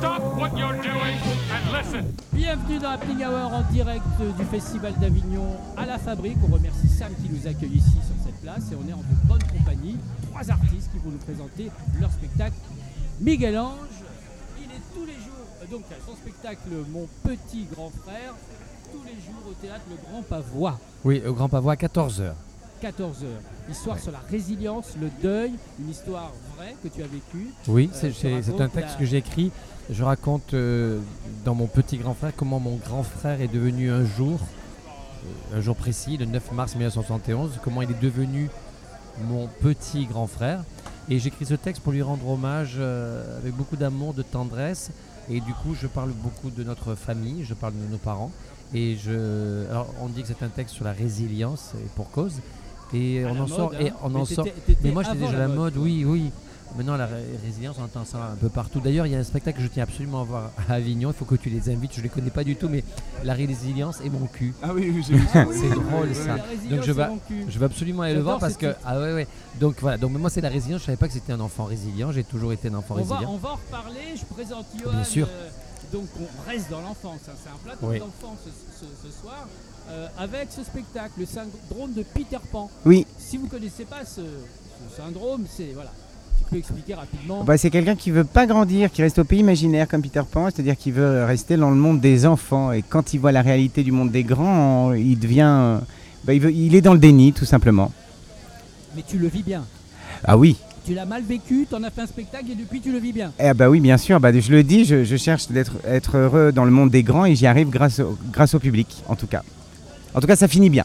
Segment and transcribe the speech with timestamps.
[0.00, 1.16] stop what you're doing
[1.52, 2.14] and listen.
[2.32, 4.04] Bienvenue dans Happy Hour en direct
[4.38, 6.38] du Festival d'Avignon à la Fabrique.
[6.42, 9.28] On remercie Sam qui nous accueille ici sur cette place et on est en de
[9.28, 9.98] bonne compagnie.
[10.30, 12.54] Trois artistes qui vont nous présenter leur spectacle.
[13.20, 13.76] Miguel Ange,
[14.58, 18.34] il est tous les jours, euh, donc à son spectacle Mon Petit Grand Frère,
[18.90, 20.78] tous les jours au théâtre Le Grand Pavois.
[21.04, 22.32] Oui, au Grand Pavois à 14h.
[22.82, 23.26] 14h.
[23.70, 27.48] Histoire sur la résilience, le deuil, une histoire vraie que tu as vécue.
[27.68, 29.50] Oui, Euh, c'est un texte la- que j'ai écrit.
[29.90, 31.00] Je raconte euh,
[31.44, 34.38] dans mon petit grand frère comment mon grand frère est devenu un jour,
[35.52, 38.48] euh, un jour précis, le 9 mars 1971, comment il est devenu
[39.28, 40.62] mon petit grand frère.
[41.08, 44.90] Et j'écris ce texte pour lui rendre hommage avec beaucoup d'amour, de tendresse.
[45.28, 48.30] Et du coup, je parle beaucoup de notre famille, je parle de nos parents.
[48.72, 52.34] Et je, alors, on dit que c'est un texte sur la résilience, et pour cause.
[52.92, 53.92] Et À on la en mode, sort, et hein.
[54.02, 54.46] on Mais en sort.
[54.82, 56.30] Mais moi, j'étais déjà à la mode, oui, oui.
[56.76, 58.78] Maintenant, la ré- résilience, on entend ça un peu partout.
[58.78, 61.10] D'ailleurs, il y a un spectacle que je tiens absolument à voir à Avignon.
[61.10, 61.92] Il faut que tu les invites.
[61.94, 62.84] Je ne les connais pas du tout, mais
[63.24, 64.54] la résilience et mon cul.
[64.62, 65.46] Ah oui, oui, j'ai vu ça.
[65.52, 66.36] C'est drôle, ça.
[66.70, 67.06] Donc, je vais,
[67.48, 68.78] je vais absolument aller le voir parce ce que titre.
[68.84, 69.26] ah ouais ouais.
[69.58, 69.98] Donc voilà.
[69.98, 70.82] Donc moi, c'est la résilience.
[70.82, 72.12] Je savais pas que c'était un enfant résilient.
[72.12, 73.32] J'ai toujours été un enfant On va, résilient.
[73.34, 74.14] on va en reparler.
[74.14, 74.92] Je présente Johan.
[74.92, 75.26] Bien sûr.
[75.28, 75.48] euh,
[75.92, 77.20] donc on reste dans l'enfance.
[77.28, 77.32] hein.
[77.42, 77.98] C'est un plateau Oui.
[77.98, 79.48] d'enfance ce, ce- ce soir
[79.90, 82.70] euh, avec ce spectacle, le syndrome de Peter Pan.
[82.84, 85.90] Oui, Si vous connaissez pas ce, ce syndrome, c'est voilà.
[86.38, 87.44] Tu peux expliquer rapidement.
[87.44, 90.46] bah, c'est quelqu'un qui veut pas grandir, qui reste au pays imaginaire comme Peter Pan,
[90.46, 92.72] c'est-à-dire qu'il veut rester dans le monde des enfants.
[92.72, 95.78] Et quand il voit la réalité du monde des grands, il devient.
[96.24, 97.92] bah, il, veut- il est dans le déni, tout simplement.
[98.96, 99.64] Mais tu le vis bien.
[100.24, 102.90] Ah oui, Tu l'as mal vécu, tu en as fait un spectacle et depuis tu
[102.90, 103.32] le vis bien.
[103.38, 104.18] eh bah oui, bien sûr.
[104.18, 107.26] Bah, je le dis, je, je cherche d'être être heureux dans le monde des grands
[107.26, 109.42] et j'y arrive grâce au, grâce au public, en tout cas.
[110.14, 110.84] En tout cas, ça finit bien.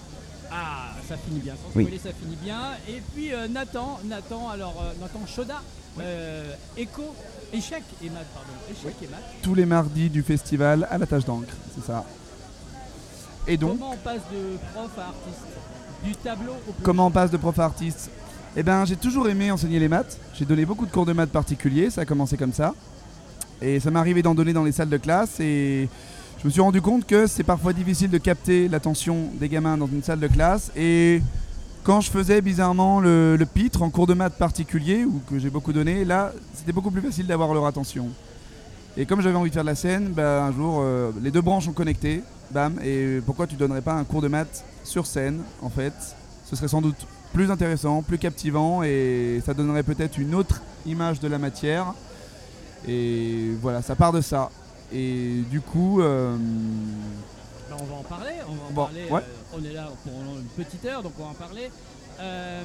[0.52, 1.54] Ah, ça finit bien.
[1.54, 1.84] Sans Oui.
[1.86, 2.59] spoiler, ça finit bien.
[2.88, 5.62] Et puis euh, Nathan, Nathan, alors euh, Nathan Choda,
[6.00, 7.16] euh, Echo,
[7.53, 8.50] échec et maths, pardon.
[8.72, 9.22] Échec et maths.
[9.42, 12.03] Tous les mardis du festival à la tâche d'encre, c'est ça.
[13.47, 15.46] Et donc, Comment on passe de prof à artiste?
[16.03, 18.09] Du tableau au plus comment on passe de prof à artiste?
[18.58, 20.18] Eh ben, j'ai toujours aimé enseigner les maths.
[20.34, 22.74] J'ai donné beaucoup de cours de maths particuliers, ça a commencé comme ça.
[23.62, 25.90] Et ça m'est arrivé d'en donner dans les salles de classe et
[26.45, 29.88] je me suis rendu compte que c'est parfois difficile de capter l'attention des gamins dans
[29.88, 30.72] une salle de classe.
[30.75, 31.23] Et
[31.83, 35.73] quand je faisais bizarrement le, pitre en cours de maths particulier, ou que j'ai beaucoup
[35.73, 38.09] donné, là, c'était beaucoup plus facile d'avoir leur attention.
[38.95, 41.41] Et comme j'avais envie de faire de la scène, bah, un jour, euh, les deux
[41.41, 45.39] branches ont connecté, bam, et pourquoi tu donnerais pas un cours de maths sur scène,
[45.63, 45.94] en fait?
[46.45, 51.19] Ce serait sans doute plus intéressant, plus captivant, et ça donnerait peut-être une autre image
[51.19, 51.95] de la matière.
[52.88, 54.51] Et voilà, ça part de ça.
[54.94, 59.06] Et du coup, euh, Ben, on va en parler, on va en Bon, parler.
[59.09, 59.22] ouais.
[59.22, 61.69] euh, on est là pour une petite heure, donc on va en parler.
[62.19, 62.63] Euh,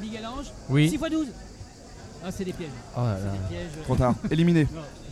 [0.00, 0.88] Miguel Ange, Oui.
[0.90, 1.26] 6 x 12
[2.24, 2.68] Ah, c'est des pièges.
[2.96, 3.32] Oh là C'est là.
[3.32, 3.84] des pièges.
[3.84, 4.66] trop tard, éliminé.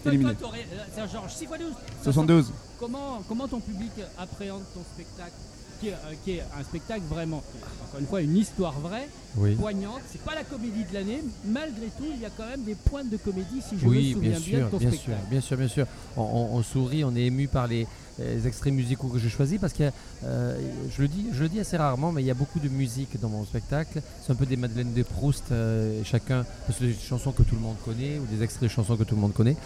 [0.04, 0.30] Éliminé.
[0.32, 2.52] euh, genre 6 x 12 72.
[2.78, 5.32] Comment, comment ton public appréhende ton spectacle?
[5.80, 7.42] Qui est, euh, qui est un spectacle vraiment,
[7.88, 9.54] encore une fois, une histoire vraie, Oui.
[9.54, 10.00] poignante.
[10.10, 11.22] C'est pas la comédie de l'année.
[11.44, 14.12] Malgré tout, il y a quand même des pointes de comédie, si je me Oui,
[14.12, 15.86] souviens bien bien, de sûr, ton bien sûr, bien sûr, bien sûr.
[16.16, 17.86] On, on- on sourit, on est ému par les,
[18.18, 19.84] les extraits musicaux que je choisis parce que
[20.24, 20.58] euh,
[20.96, 23.18] je le dis, je le dis assez rarement, mais il y a beaucoup de musique
[23.20, 24.00] dans mon spectacle.
[24.24, 27.54] C'est un peu des Madeleines de Proust, euh, chacun, parce que des chansons que tout
[27.54, 29.56] le monde connaît ou des extraits de chansons que tout le monde connaît.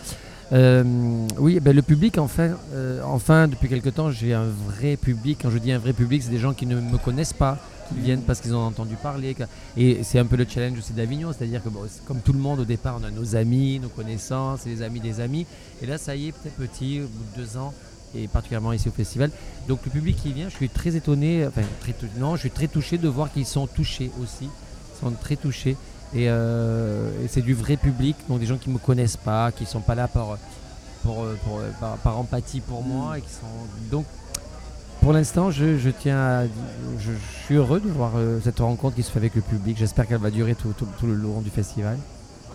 [0.53, 0.85] Euh,
[1.39, 5.39] oui, ben, le public, enfin, euh, enfin, depuis quelque temps, j'ai un vrai public.
[5.43, 7.59] Quand je dis un vrai public, c'est des gens qui ne me connaissent pas,
[7.89, 9.35] qui viennent parce qu'ils ont entendu parler.
[9.79, 11.71] Et c'est un peu le challenge aussi d'Avignon, c'est-à-dire que
[12.07, 15.21] comme tout le monde au départ, on a nos amis, nos connaissances, les amis des
[15.21, 15.47] amis.
[15.81, 17.73] Et là, ça y est, petit à petit, au bout de deux ans,
[18.15, 19.31] et particulièrement ici au festival.
[19.69, 22.69] Donc le public qui vient, je suis très étonné, enfin très non, je suis très
[22.69, 24.45] touché de voir qu'ils sont touchés aussi.
[24.45, 25.79] Ils sont très touchés.
[26.15, 29.51] Et, euh, et c'est du vrai public, donc des gens qui ne me connaissent pas,
[29.53, 30.37] qui ne sont pas là par,
[31.03, 33.19] pour, pour, par, par empathie pour moi.
[33.19, 33.47] Et qui sont,
[33.91, 34.05] donc
[35.01, 36.45] pour l'instant, je, je tiens à,
[36.99, 39.77] je, je suis heureux de voir euh, cette rencontre qui se fait avec le public.
[39.79, 41.97] J'espère qu'elle va durer tout, tout- tout le long du festival.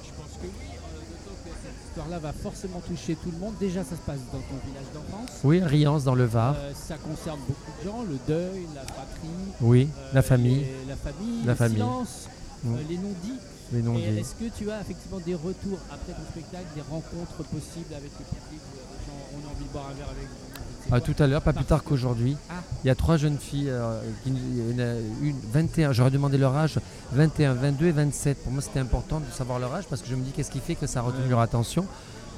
[0.03, 0.99] Je pense que oui, euh,
[1.43, 3.55] que cette histoire-là va forcément toucher tout le monde.
[3.59, 5.39] Déjà, ça se passe dans ton village d'enfance.
[5.43, 6.55] Oui, Riance dans le Var.
[6.57, 9.27] Euh, ça concerne beaucoup de gens, le deuil, la fratrie,
[9.61, 11.75] oui, la famille, la famille, La le famille.
[11.77, 12.29] silence,
[12.65, 13.39] Euh, les non-dits.
[13.71, 17.93] les Et Est-ce que tu as effectivement des retours après ton spectacle, des rencontres possibles
[17.93, 18.61] avec le public
[19.07, 21.65] gens ont envie de boire un verre avec vous Ah, tout à l'heure, pas plus
[21.65, 22.35] tard qu'aujourd'hui.
[22.49, 22.55] Ah.
[22.83, 24.95] Il y a trois jeunes filles, euh, qui, a
[25.25, 26.79] une, 21, j'aurais demandé leur âge,
[27.13, 28.43] 21, 22 et 27.
[28.43, 30.59] Pour moi, c'était important de savoir leur âge parce que je me dis qu'est-ce qui
[30.59, 31.29] fait que ça a retenu Ouais.
[31.29, 31.85] leur attention?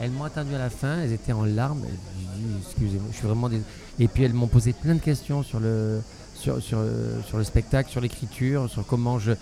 [0.01, 1.81] Elles m'ont attendu à la fin, elles étaient en larmes.
[1.85, 3.49] Elles- j'ai dit, Excusez-moi, je suis vraiment
[3.99, 6.01] Et puis elles m'ont posé plein de questions sur le,
[6.35, 6.79] sur, sur,
[7.27, 9.33] sur le spectacle, sur l'écriture, sur comment je.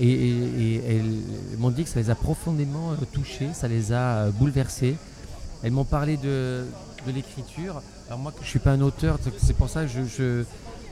[0.00, 4.30] Et, elles m'ont dit que ça les a profondément euh, touchées, ça les a euh,
[4.30, 4.96] bouleversées.
[5.62, 6.64] elles m'ont parlé de,
[7.06, 7.82] de l'écriture.
[8.08, 10.44] Alors moi, je suis pas un auteur, c'est pour ça que je, je,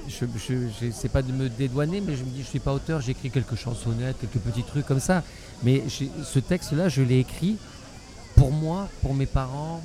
[0.08, 3.00] je, je- j'essaie pas de me dédouaner, mais je me dis, je suis pas auteur,
[3.00, 5.22] j'écris quelques chansonnettes, quelques petits trucs comme ça.
[5.62, 7.56] Mais ce texte-là, je l'ai écrit
[8.36, 9.82] pour moi, pour mes parents.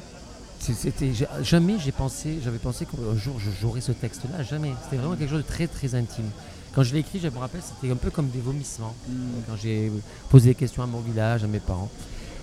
[0.60, 1.12] C'était
[1.44, 4.72] jamais j'ai pensé, j'avais pensé qu'un jour je ce texte-là, jamais.
[4.84, 6.30] C'était vraiment quelque chose de très très intime.
[6.76, 8.94] Quand je l'ai écrit, je me rappelle, c'était un peu comme des vomissements
[9.48, 9.90] quand j'ai
[10.30, 11.90] posé des questions à mon village, à mes parents.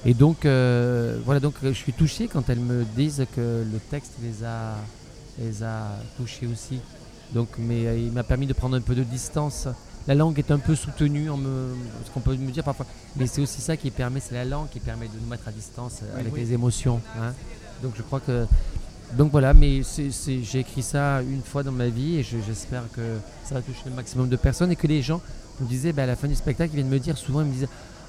[0.06, 3.79] Et donc, euh, voilà, donc euh, je suis touché quand elles me disent que le
[3.90, 4.76] texte les a,
[5.38, 6.81] les a touchés aussi.
[7.34, 9.69] Donc, mais euh, il m'a permis de prendre un peu de distance.
[10.08, 11.75] La langue est un peu soutenue, on me,
[12.05, 12.87] ce qu'on peut me dire parfois.
[13.17, 15.52] Mais c'est aussi ça qui permet, c'est la langue qui permet de nous mettre à
[15.52, 16.40] distance avec oui.
[16.40, 17.00] les émotions.
[17.20, 17.34] hein.
[17.82, 18.46] Donc, je crois que.
[19.17, 19.82] Donc voilà, mais
[20.43, 23.03] j'ai écrit ça une fois dans ma vie et je- j'espère que
[23.44, 25.20] ça va toucher le maximum de personnes et que les gens
[25.61, 27.53] me disaient bah, à la fin du spectacle, ils viennent me dire souvent, ils me
[27.53, 27.69] disent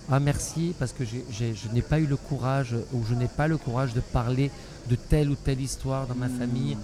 [0.10, 3.58] ah merci parce que je n'ai pas eu le courage ou je n'ai pas le
[3.58, 4.50] courage de parler
[4.90, 6.78] de telle ou telle histoire dans ma famille.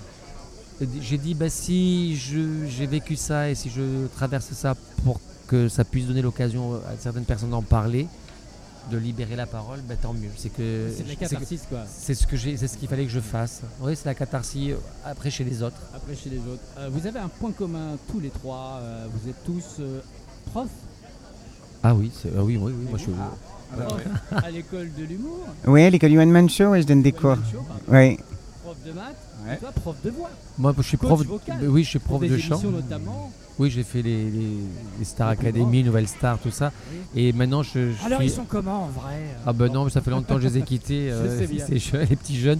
[0.81, 5.67] Euh, J'ai dit bah si j'ai vécu ça et si je traverse ça pour que
[5.69, 8.07] ça puisse donner l'occasion à certaines personnes d'en parler,
[8.89, 10.29] de libérer la parole, bah, tant mieux.
[10.35, 11.85] C'est que C'est de la que- quoi.
[11.87, 13.61] c'est ce que j'ai, c'est ce qu'il fallait que je fasse.
[13.81, 14.71] Oui, c'est la catharsis.
[14.71, 14.75] euh,
[15.05, 15.77] Après chez les autres.
[15.95, 16.61] Après, chez les autres.
[16.77, 18.79] Euh, vous avez un point commun tous les trois.
[18.81, 19.99] euh, vous êtes tous euh,
[20.51, 20.67] profs
[21.83, 22.85] Ah oui, c'est, ah oui, oui, oui.
[22.89, 23.13] Moi je suis.
[23.71, 24.43] Ah ouais.
[24.43, 25.45] à l'école de l'humour.
[25.67, 27.35] Oui, à l'école One Man Show, ouais, je donne des cours.
[27.51, 27.59] Show.
[27.87, 28.17] Oui.
[28.63, 29.15] Prof de maths.
[29.47, 29.53] Ouais.
[29.55, 30.29] Et toi, prof de voix.
[30.57, 31.23] Moi, je suis Coach prof.
[31.25, 31.57] vocal.
[31.69, 32.61] Oui, je suis prof des de chant.
[32.63, 33.31] notamment.
[33.57, 34.51] Oui, j'ai fait les, les,
[34.99, 36.71] les Star Academy, Nouvelle Star, tout ça.
[37.15, 38.29] Et maintenant, je, je Alors, suis.
[38.29, 40.59] ils sont comment en vrai Ah ben non, mais ça fait longtemps que je les
[40.59, 41.65] ai quittés, euh, sais bien.
[41.65, 42.59] ces jeunes, les petits jeunes.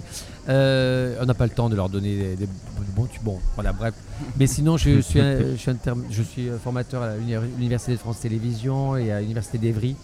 [0.50, 2.48] Euh, on n'a pas le temps de leur donner des, des
[2.94, 3.22] bons tubes.
[3.22, 3.94] Bon, voilà, bref.
[4.38, 7.92] Mais sinon, je suis, un- je suis, inter- je suis euh, formateur à l'Uni- l'Université
[7.92, 9.96] de France Télévisions et à l'Université d'Evry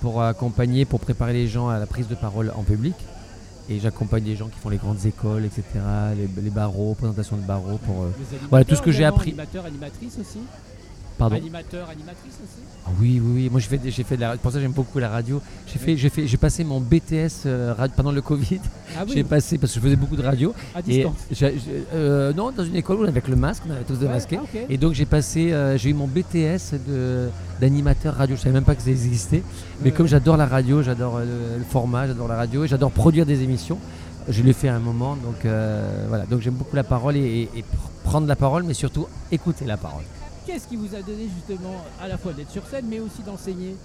[0.00, 2.94] pour accompagner, pour préparer les gens à la prise de parole en public.
[3.70, 5.62] Et j'accompagne des gens qui font les grandes écoles, etc.,
[6.16, 8.02] les, les barreaux, présentation de barreaux pour...
[8.02, 9.30] euh, Les Voilà, tout ce que j'ai appris.
[9.30, 10.40] Animateurs, animatrices aussi?
[11.20, 12.62] Pardon Animateurs, animatrices aussi.
[12.86, 13.48] Ah oui, oui, oui.
[13.50, 15.40] Moi, j'ai fait, j'ai fait de la, pour ça, j'aime beaucoup la radio.
[15.66, 18.58] J'ai fait, j'ai fait, j'ai passé mon BTS euh, radio- pendant le Covid.
[18.98, 20.54] Ah J'ai passé parce que je faisais beaucoup de radio.
[20.74, 21.14] à Et distance.
[21.30, 24.36] j'ai- j'ai- euh, non, dans une école où avec le masque, on avait tous démasqué.
[24.38, 24.66] Ouais, ah, ok.
[24.70, 27.28] Et donc j'ai passé, euh, j'ai eu mon BTS de-
[27.60, 28.34] d'animateur radio.
[28.34, 29.42] Je savais même pas que ça existait.
[29.84, 33.26] Mais comme j'adore la radio, j'adore le, le format, j'adore la radio et j'adore produire
[33.26, 33.78] des émissions.
[34.28, 36.24] Je l'ai fait à un moment, donc euh, voilà.
[36.24, 37.64] Donc j'aime beaucoup la parole et, et- et pr-
[38.04, 40.04] prendre la parole, mais surtout écouter la parole.
[40.46, 43.76] Qu'est-ce qui vous a donné justement à la fois d'être sur scène, mais aussi d'enseigner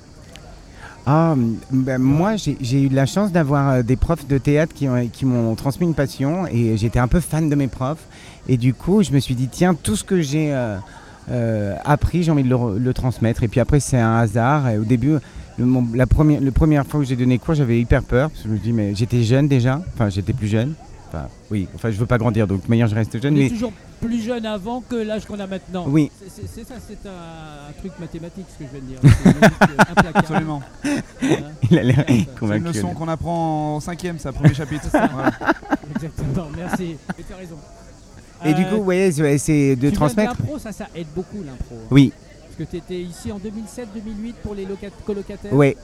[1.06, 1.36] Ah,
[1.72, 5.25] ben, moi, j'ai eu la chance d'avoir euh, des profs de théâtre qui, ont- qui
[5.25, 8.06] m'ont transmis une passion et j'étais un peu fan de mes profs.
[8.48, 10.78] Et du coup, je me suis dit, tiens, tout ce que j'ai euh,
[11.30, 13.44] euh, appris, j'ai envie de le, re- le transmettre.
[13.44, 14.63] Et puis après, c'est un hasard.
[14.80, 15.16] Au début,
[15.60, 18.31] la, première, fois que j'ai donné cours, j'avais hyper peur.
[18.44, 19.81] Je me dis, mais j'étais jeune déjà.
[19.94, 20.74] Enfin, j'étais plus jeune.
[21.16, 23.34] Enfin, oui, enfin, je veux pas grandir, donc de manière, je reste jeune.
[23.34, 23.72] On est Mais toujours
[24.02, 25.86] plus jeune avant que l'âge qu'on a maintenant.
[25.88, 29.00] oui, C'est- ça, c'est un, un truc mathématique ce que je viens de dire.
[29.24, 30.18] C'est une logique, euh, implacable.
[30.18, 30.62] Absolument.
[31.72, 32.64] Il a l'air C'est une C'est une convaincu.
[32.66, 34.90] leçon qu'on apprend en cinquième, c'est le premier chapitre.
[34.90, 35.08] ça.
[35.14, 35.32] Voilà.
[35.96, 36.96] Exactement, merci.
[37.18, 37.56] Et tu as raison.
[38.44, 40.36] Et du Euh, coup, ouais, c'est c'est de tu transmettre.
[40.40, 41.78] l'impro, ça, ça aide beaucoup l'impro.
[41.92, 42.12] Oui,
[42.58, 45.54] Parce que tu étais ici en 2007-2008 pour les loca- colocataires.
[45.54, 45.78] ouais.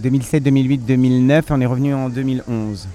[0.00, 2.86] 2007, 2008, 2009, on est revenu en 2011.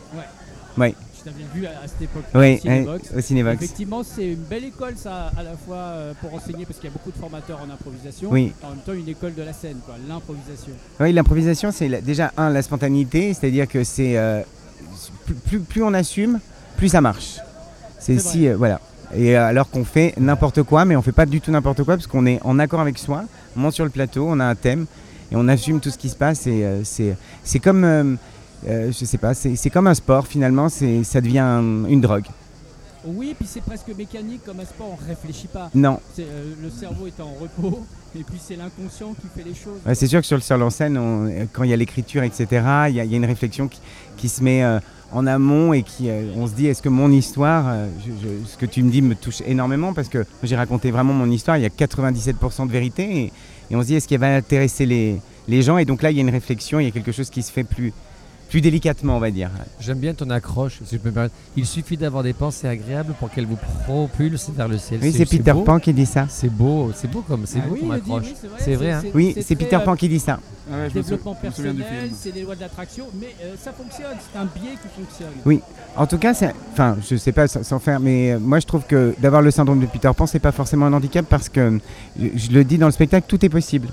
[0.77, 0.95] Ouais.
[1.25, 2.23] Je t'avais vu à, à cette époque.
[2.35, 3.53] Oui, au.
[3.63, 6.91] Effectivement, c'est une belle école, ça, à la fois euh, pour enseigner, parce qu'il y
[6.91, 8.29] a beaucoup de formateurs en improvisation.
[8.29, 8.51] Oui.
[8.63, 10.73] En même temps, une école de la scène, quoi, l'improvisation.
[10.99, 14.17] Oui, l'improvisation, c'est déjà, un, la spontanéité, c'est-à-dire que c'est.
[14.17, 14.41] euh,
[15.45, 16.39] plus, plus, on assume,
[16.75, 17.37] plus ça marche.
[17.99, 18.47] C'est si.
[18.47, 18.81] euh, voilà.
[19.15, 22.07] Et alors qu'on fait n'importe quoi, mais on fait pas du tout n'importe quoi, parce
[22.07, 23.23] qu'on est en accord avec soi,
[23.55, 24.87] on monte sur le plateau, on a un thème,
[25.31, 28.17] et on assume tout ce qui se passe, et euh, c'est c'est comme.
[28.67, 32.25] Euh, je sais pas, c'est comme un sport finalement, ça devient un- une drogue.
[33.05, 35.69] Oui, puis c'est presque mécanique comme un sport, on réfléchit pas.
[35.75, 37.85] Non, euh, le cerveau est en repos,
[38.17, 39.79] et puis c'est l'inconscient qui fait les choses.
[39.85, 42.23] Ouais, c'est sûr que sur le sur en scène, on- quand il y a l'écriture,
[42.23, 42.45] etc.,
[42.89, 43.81] il y, a il y a une réflexion qui,
[44.15, 44.79] qui se met euh,
[45.11, 48.55] en amont et qui, euh, on se dit, est-ce que mon histoire, je- je- ce
[48.57, 51.63] que tu me dis me touche énormément parce que j'ai raconté vraiment mon histoire, il
[51.63, 53.31] y a 97% de vérité et,
[53.69, 55.77] et on se dit, est-ce qu'elle va intéresser les, les gens?
[55.77, 57.51] Et donc là, il y a une réflexion, il y a quelque chose qui se
[57.51, 57.91] fait plus,
[58.53, 59.49] plus délicatement, on va dire.
[59.79, 61.33] J'aime bien ton accroche, si je peux me permettre.
[61.57, 64.99] Il suffit d'avoir des pensées agréables pour qu'elles vous propulsent vers le ciel.
[65.01, 65.61] Oui, c'est Peter beau.
[65.63, 66.27] Pan qui dit ça.
[66.29, 68.25] C'est beau, c'est beau comme c'est Ah beau oui, accroche.
[68.25, 69.01] oui, c'est vrai, hein.
[69.15, 70.39] Oui, c'est Peter euh, Pan qui dit ça.
[70.71, 73.73] Ah ouais, je Développement me souviens personnel, c'est les lois de l'attraction, mais euh, ça
[73.73, 75.61] fonctionne, c'est un biais qui fonctionne.
[75.95, 78.67] En tout cas, c'est- enfin, je sais pas sans, sans faire, mais euh, moi je
[78.67, 81.79] trouve que d'avoir le syndrome de Peter Pan, c'est pas forcément un handicap parce que,
[82.19, 83.87] je, je le dis dans le spectacle, tout est possible.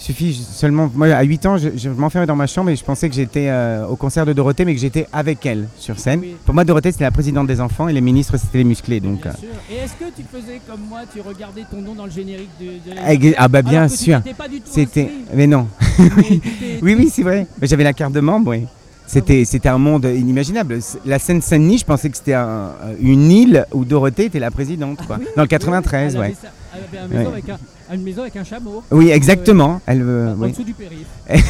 [0.00, 0.90] Il suffit seulement.
[0.94, 3.48] Moi, à 8 ans, je, je m'enfermais dans ma chambre et je pensais que j'étais
[3.50, 6.20] euh, au concert de Dorothée, mais que j'étais avec elle sur scène.
[6.20, 6.36] Oui.
[6.46, 8.98] Pour moi, Dorothée, c'était la présidente des enfants et les ministres, c'était les musclés.
[9.00, 9.48] Donc, Bien euh, sûr.
[9.70, 12.66] Et est-ce que tu faisais comme moi, tu regardais ton nom dans le générique de,
[12.90, 14.16] de ah, ah, bah, bien Alors que tu sûr.
[14.16, 15.10] n'étais pas du tout C'était.
[15.34, 15.66] Mais non.
[15.98, 17.46] mais t'étais- Oui, oui, c'est vrai.
[17.60, 18.64] Mais J'avais la carte de membre, oui.
[19.06, 20.78] C'était, c'était un monde inimaginable.
[21.04, 22.70] La Seine-Saint-Denis, je pensais que c'était un-
[23.02, 25.16] une île où Dorothée était la présidente, quoi.
[25.20, 26.36] Oui, Dans le oui, 93, elle avait ouais.
[26.40, 27.32] ça- Elle avait Ouais.
[27.32, 27.58] avec un,
[27.94, 28.82] une maison avec un chameau.
[28.90, 29.80] Oui, exactement.
[29.86, 30.50] Elle, euh, En oui.
[30.50, 31.06] dessous du périph.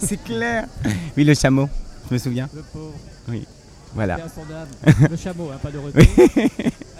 [0.00, 0.66] c'est clair.
[1.16, 1.68] Oui, le chameau.
[2.08, 2.48] Je me souviens.
[2.54, 2.94] le pauvre.
[3.94, 4.16] Voilà.
[4.16, 4.70] C'est insondable.
[5.10, 6.08] Le chameau, hein, pas Dorothée.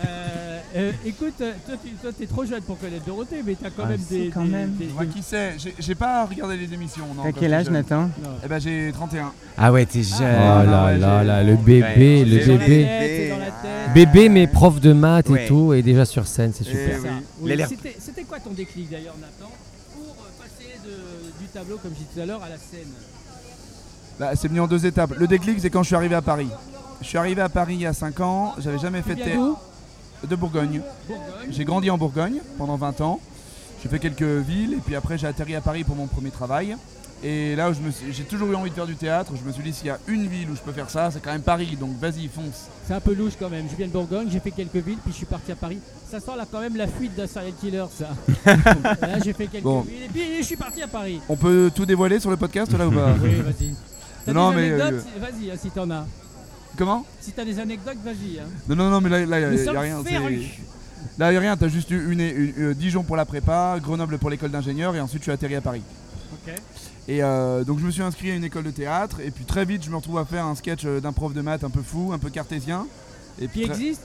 [0.06, 3.70] Euh, euh, écoute, euh, toi, tu toi, t'es trop jeune pour connaître Dorothée, mais t'as
[3.70, 4.28] quand Ah, même si, des.
[4.28, 4.70] quand des- même.
[4.74, 7.06] des- Moi, qui sait J'ai j'ai pas regardé les émissions.
[7.14, 7.74] non, T'as quand quel j'étais âge, jeune.
[7.74, 8.30] Nathan Non.
[8.44, 9.32] Eh ben j'ai 31.
[9.56, 10.18] Ah ouais, t'es jeune.
[10.20, 12.84] Oh Ah, là ouais, là j'ai- là, le bébé, Ouais, le C'est dans la bébé.
[12.84, 13.94] tête, c'est dans la tête.
[13.94, 15.46] Bébé mais prof de maths et Ouais.
[15.46, 17.00] tout, et déjà sur scène, c'est Et super.
[17.00, 17.08] Ça.
[17.40, 17.62] oui.
[17.68, 19.50] C'était c'était quoi ton déclic d'ailleurs, Nathan,
[19.94, 22.88] pour euh, passer de- du tableau, comme je disais tout à l'heure, à la scène?
[24.18, 25.14] Bah, c'est venu en deux étapes.
[25.18, 26.48] Le déclic, c'est quand je suis arrivé à Paris.
[27.00, 28.54] Je suis arrivé à Paris il y a 5 ans.
[28.58, 29.56] J'avais jamais Tu fait de viens théâtre d'où?
[30.28, 30.80] De Bourgogne.
[31.06, 31.24] Bourgogne.
[31.50, 33.20] J'ai grandi en Bourgogne pendant 20 ans.
[33.82, 36.76] J'ai fait quelques villes et puis après j'ai atterri à Paris pour mon premier travail.
[37.24, 37.74] Et là où
[38.10, 39.98] j'ai toujours eu envie de faire du théâtre, je me suis dit s'il y a
[40.08, 41.76] une ville où je peux faire ça, c'est quand même Paris.
[41.78, 42.66] Donc vas-y, fonce.
[42.86, 43.66] C'est un peu louche quand même.
[43.70, 45.78] Je viens de Bourgogne, j'ai fait quelques villes, puis je suis parti à Paris.
[46.10, 48.08] Ça sent là quand même la fuite d'un serial killer, ça.
[49.00, 49.82] là, j'ai fait quelques Bon.
[49.82, 51.20] villes, et puis je suis parti à Paris.
[51.28, 53.14] On peut tout dévoiler sur le podcast là ou pas?
[53.22, 54.32] Oui, vas-y.
[54.34, 56.04] Non, des mais, euh, Vas-y, hein, si t'en as.
[56.76, 58.38] Comment Si t'as des anecdotes, vas-y.
[58.38, 58.44] hein.
[58.68, 60.00] Non, non, non, mais là, là Nous y a sommes rien.
[60.04, 60.46] c'est- férus.
[61.18, 61.56] Là, y a rien.
[61.56, 65.00] T'as juste eu une, une- euh, Dijon pour la prépa, Grenoble pour l'école d'ingénieur et
[65.00, 65.82] ensuite tu as atterri à Paris.
[66.32, 66.54] Ok.
[67.08, 69.64] Et euh, donc je me suis inscrit à une école de théâtre et puis très
[69.64, 71.82] vite je me retrouve à faire un sketch euh, d'un prof de maths un peu
[71.82, 72.86] fou, un peu cartésien.
[73.38, 74.02] Et Qui puis très- existe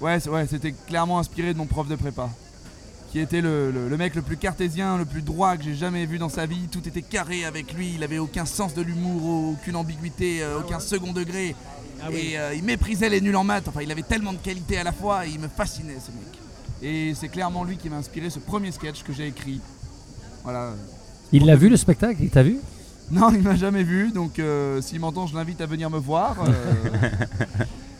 [0.00, 2.28] Ouais, c'est- ouais, c'était clairement inspiré de mon prof de prépa.
[3.10, 6.04] Qui était le, le- le mec le plus cartésien, le plus droit que j'ai jamais
[6.04, 6.68] vu dans sa vie.
[6.70, 10.78] Tout était carré avec lui, il avait aucun sens de l'humour, aucune ambiguïté, euh, aucun
[10.80, 11.56] second degré.
[12.02, 12.30] Ah oui.
[12.32, 13.68] Et euh, il méprisait les nuls en maths.
[13.68, 16.40] Enfin, il avait tellement de qualités à la fois et il me fascinait ce mec.
[16.82, 19.60] Et c'est clairement lui qui m'a inspiré ce premier sketch que j'ai écrit.
[20.44, 20.72] Voilà.
[21.32, 22.18] Il l'a vu le spectacle?
[22.22, 22.58] Il t'a vu?
[23.10, 26.36] Non, il m'a jamais vu, donc euh, s'il m'entend, je l'invite à venir me voir.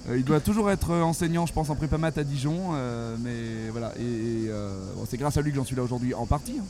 [0.08, 3.70] Euh, il doit toujours être enseignant, je pense, en prépa maths à Dijon, euh, mais
[3.70, 3.92] voilà.
[3.98, 6.56] Et, et, euh, bon, c'est grâce à lui que j'en suis là aujourd'hui, en partie.
[6.60, 6.64] hein.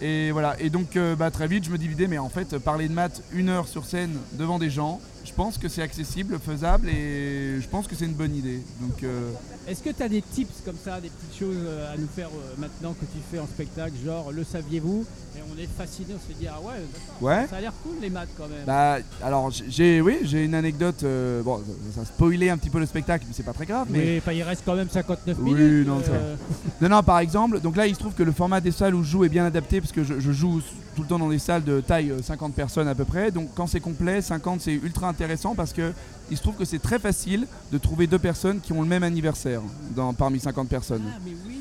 [0.00, 0.56] Et voilà.
[0.60, 3.22] Et donc, euh, bah, très vite, je me dividais, mais en fait, parler de maths
[3.32, 7.68] une heure sur scène devant des gens, je pense que c'est accessible, faisable, et je
[7.68, 8.60] pense que c'est une bonne idée.
[8.80, 9.30] Donc, euh,
[9.68, 12.54] Est-ce que t'as des tips comme ça, des petites choses euh, à nous faire euh,
[12.58, 15.04] maintenant que tu fais en spectacle, genre le saviez-vous?
[15.36, 18.28] Et on est fasciné, on se dit ah ouais, ça a l'air cool les maths
[18.36, 18.64] quand même.
[18.66, 21.02] Bah, alors, j'ai, oui, j'ai une anecdote.
[21.04, 21.58] euh, bon,
[21.94, 23.86] ça, ça spoilait un petit peu le spectacle, mais c'est pas très grave.
[23.90, 25.86] Mais enfin, il reste quand même 59 Oui, minutes.
[25.86, 26.36] non, euh,
[26.82, 29.02] Non, non, par exemple, donc là il se trouve que le format des salles où
[29.02, 30.60] je joue est bien adapté parce que je, je joue
[30.94, 33.30] tout le temps dans des salles de taille euh, 50 personnes à peu près.
[33.30, 35.92] Donc quand c'est complet, 50 c'est ultra intéressant parce que
[36.30, 39.02] il se trouve que c'est très facile de trouver deux personnes qui ont le même
[39.02, 39.60] anniversaire
[39.96, 41.02] dans, parmi 50 personnes.
[41.06, 41.58] Ah mais oui.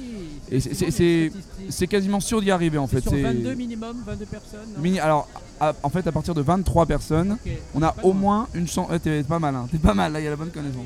[0.53, 2.99] Et c'est- quasiment sûr d'y arriver en fait.
[3.01, 4.59] sur C'est 22 minimum, 22 personnes.
[4.79, 5.29] mini- alors
[5.61, 7.37] à- en fait à partir de 23 personnes,
[7.73, 8.19] on a au loin.
[8.19, 8.89] moins une chance.
[8.89, 9.67] ouais, t'es pas mal, hein.
[9.71, 10.83] t'es pas mal là, il y a la bonne connaissance.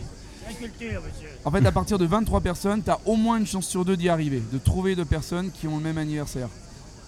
[1.44, 3.98] En fait, à partir de 23 personnes, tu as au moins une chance sur deux
[3.98, 6.48] d'y arriver, de trouver deux personnes qui ont le même anniversaire.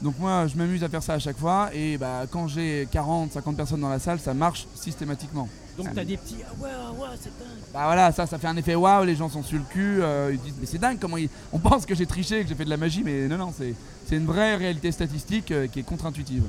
[0.01, 3.31] Donc moi, je m'amuse à faire ça à chaque fois, et bah, quand j'ai 40,
[3.33, 5.49] 50 personnes dans la salle, ça marche systématiquement.
[5.77, 7.47] Donc t'as des petits ah ouais ah ouais c'est dingue.
[7.71, 10.31] Bah voilà, ça, ça fait un effet waouh, les gens sont sur le cul, euh,
[10.33, 11.29] ils disent mais c'est dingue comment ils...
[11.53, 13.75] On pense que j'ai triché, que j'ai fait de la magie, mais non, non, c'est,
[14.07, 16.43] c'est une vraie réalité statistique euh, qui est contre-intuitive.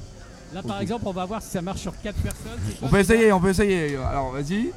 [0.54, 2.58] Là par exemple on va voir si ça marche sur 4 personnes.
[2.80, 3.96] On peut essayer, on peut essayer.
[3.96, 4.70] Alors vas-y,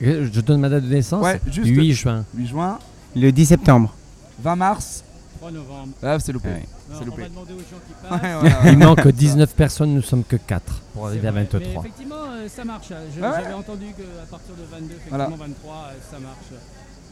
[0.00, 2.24] Je je donne ma date de naissance Ouais, juste- 8 juin.
[2.36, 2.78] 8 juin,
[3.16, 3.92] Le 10 septembre.
[4.40, 5.02] 20 mars,
[5.38, 5.92] 3 novembre.
[6.02, 6.48] ah c'est loupé.
[6.48, 6.54] Ouais.
[6.90, 7.22] Non, C'est on loupé.
[7.22, 8.52] va demander aux gens qui Ouais, passent.
[8.60, 8.72] voilà.
[8.72, 10.62] Il manque 19 personnes, nous sommes que 4
[10.94, 11.42] pour arriver à vrai.
[11.50, 11.60] 23.
[11.60, 12.88] Mais effectivement, euh, ça marche.
[12.88, 15.36] Je- Ah ouais J'avais entendu qu'à partir de 22, effectivement, Voilà.
[15.36, 16.36] 23, euh, ça marche.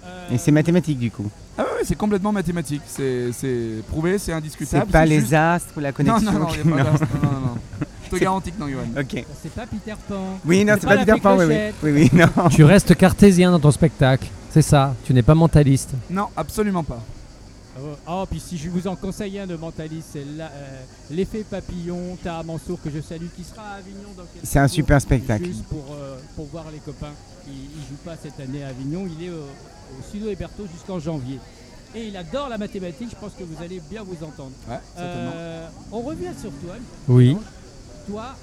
[0.06, 1.30] Euh, Et c'est mathématique du coup.
[1.56, 4.84] Ah ouais, ouais, c'est complètement mathématique, c'est, c'est prouvé, c'est indiscutable.
[4.86, 6.32] C'est pas les juste- astres ou la Non, connexion.
[6.32, 7.54] non, non, il a pas d'astre, non, non, non.
[8.04, 8.82] Je te garantis que non, Johan.
[9.00, 9.24] Ok.
[9.42, 10.38] C'est pas Peter Pan.
[10.44, 11.56] Oui, non, C'est pas pas Peter Pan, oui, oui.
[11.82, 12.48] Oui, oui, non.
[12.50, 14.94] Tu restes cartésien dans ton spectacle, c'est ça.
[15.04, 15.92] Tu n'es pas mentaliste.
[16.10, 17.00] Non, absolument pas.
[17.76, 22.16] Oh, oh, puis si je vous en conseille un de mentaliste, c'est euh, l'effet papillon,
[22.22, 25.00] Taha Mansour, que je salue, qui sera à Avignon dans quelques C'est un jours, super
[25.00, 25.44] spectacle.
[25.44, 27.12] Juste pour, euh, pour voir les copains.
[27.48, 31.00] Il, il joue pas cette année à Avignon, il est au, au Studio Héberto jusqu'en
[31.00, 31.40] janvier.
[31.96, 34.52] Et il adore la mathématique, je pense que vous allez bien vous entendre.
[34.68, 34.78] Ouais.
[34.98, 36.74] Euh, on revient sur toi.
[37.08, 37.36] Oui.
[38.08, 38.36] toi,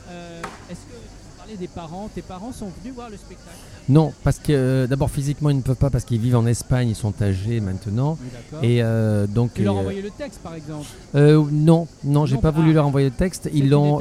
[0.70, 1.21] est-ce que
[1.58, 3.58] des parents Tes parents sont venus voir le spectacle
[3.90, 6.90] Non, parce que euh, d'abord physiquement ils ne peuvent pas parce qu'ils vivent en Espagne,
[6.90, 8.18] ils sont âgés maintenant.
[8.54, 8.70] Oui.
[8.70, 9.54] Et euh, donc.
[9.54, 10.88] Tu leur euh, envoyé le texte, par exemple.
[11.14, 12.76] non, non, j'ai pas voulu ah.
[12.76, 13.50] leur envoyer le texte.
[13.54, 14.00] Ils l'ont.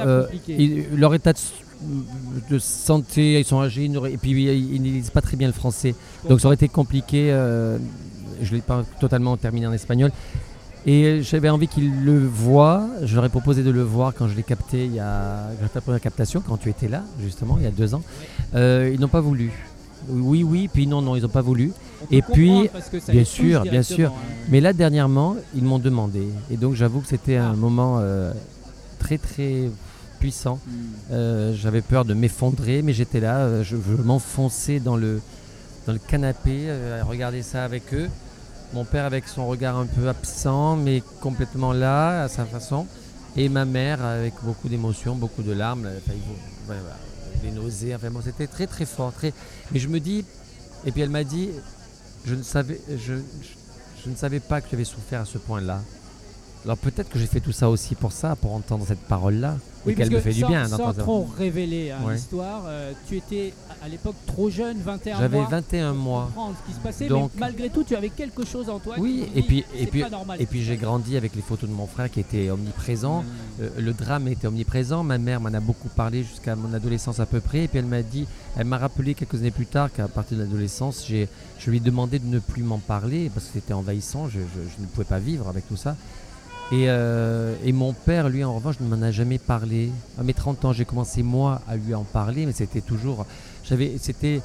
[0.97, 1.33] leur état
[2.51, 5.95] de, santé, ils sont âgés, et puis ils ne lisent pas très bien le français.
[6.29, 7.31] Donc ça aurait été compliqué.
[7.31, 7.79] euh,
[8.43, 10.11] je l'ai pas totalement terminé en espagnol.
[10.87, 12.87] Et j'avais envie qu'ils le voient.
[13.03, 15.81] Je leur ai proposé de le voir quand je l'ai capté il y a la
[15.81, 18.03] première captation, quand tu étais là, justement, il y a deux ans.
[18.55, 19.53] Euh, ils n'ont pas voulu.
[20.09, 21.73] Oui, oui, puis non, non, ils n'ont pas voulu.
[22.11, 22.71] Et puis,
[23.09, 24.11] bien sûr, bien sûr.
[24.11, 24.21] hein.
[24.49, 26.27] Mais là, dernièrement, ils m'ont demandé.
[26.51, 27.49] Et donc, j'avoue que c'était Ah.
[27.51, 28.33] un moment euh,
[28.99, 29.69] très, très
[30.19, 30.59] puissant.
[30.67, 30.71] Hmm.
[31.13, 33.63] Euh, J'avais peur de m'effondrer, mais j'étais là.
[33.63, 35.21] je je m'enfonçais dans le,
[35.87, 38.09] dans le canapé à regarder ça avec eux.
[38.73, 42.87] Mon père avec son regard un peu absent, mais complètement là, à sa façon.
[43.37, 45.89] Et ma mère avec beaucoup d'émotions, beaucoup de larmes.
[45.99, 46.75] enfin,
[47.43, 47.95] des nausées.
[47.95, 49.13] Enfin, c'était très, très fort.
[49.73, 50.25] Mais je me dis...
[50.87, 51.51] Et puis elle m'a dit,
[52.25, 53.15] je ne savais, je,
[54.05, 55.83] je- ne savais pas que j'avais souffert à ce point-là.
[56.65, 59.57] Alors peut-être que j'ai fait tout ça aussi pour ça, pour entendre cette parole-là.
[59.87, 62.13] Oui, et qu'elle me fait du bien Sans trop révéler hein, Ouais.
[62.13, 65.49] l'histoire, euh, tu étais à- l'époque trop jeune, 21 J'avais mois.
[65.49, 66.25] 21 pour mois.
[66.27, 68.97] comprendre ce qui se passait, Donc- mais malgré tout, tu avais quelque chose en toi.
[68.99, 70.37] Oui, qui et dit, puis- et puis- pas normal.
[70.39, 73.23] Et puis j'ai grandi avec les photos de mon frère qui étaient omniprésents.
[73.23, 73.63] Mmh.
[73.63, 75.03] Euh, le drame était omniprésent.
[75.03, 77.65] Ma mère m'en a beaucoup parlé jusqu'à mon adolescence à peu près.
[77.65, 78.27] Et puis elle m'a dit,
[78.59, 81.27] elle m'a rappelé quelques années plus tard qu'à partir de l'adolescence, j'ai,
[81.59, 84.29] je lui ai demandé de ne plus m'en parler parce que c'était envahissant.
[84.29, 85.97] Je, je- je ne pouvais pas vivre avec tout ça.
[86.73, 89.91] Et, euh, et mon père, lui, en revanche, ne m'en a jamais parlé.
[90.19, 93.27] À mes 30 ans, j'ai commencé moi à lui en parler, mais c'était toujours.
[93.65, 94.41] J'avais, c'était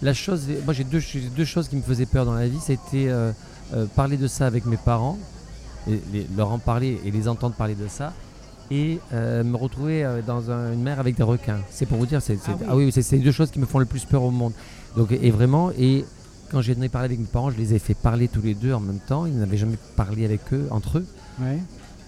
[0.00, 0.46] la chose.
[0.64, 1.00] Moi, j'ai deux,
[1.44, 2.58] choses qui me faisaient peur dans la vie.
[2.62, 3.30] C'était euh,
[3.74, 5.18] euh, parler de ça avec mes parents,
[5.88, 8.14] et les- leur en parler et les entendre parler de ça,
[8.70, 11.60] et me retrouver dans un- une mer avec des requins.
[11.70, 12.66] C'est pour vous dire, c'est, c'est- Ah oui.
[12.70, 14.52] ah oui, c'est, les deux choses qui me font le plus peur au monde.
[14.96, 16.04] Donc, et vraiment, et
[16.50, 18.72] quand j'ai donné parler avec mes parents, je les ai fait parler tous les deux
[18.72, 19.26] en même temps.
[19.26, 21.06] Ils n'avaient jamais parlé avec eux, entre eux
[21.40, 21.58] Ouais.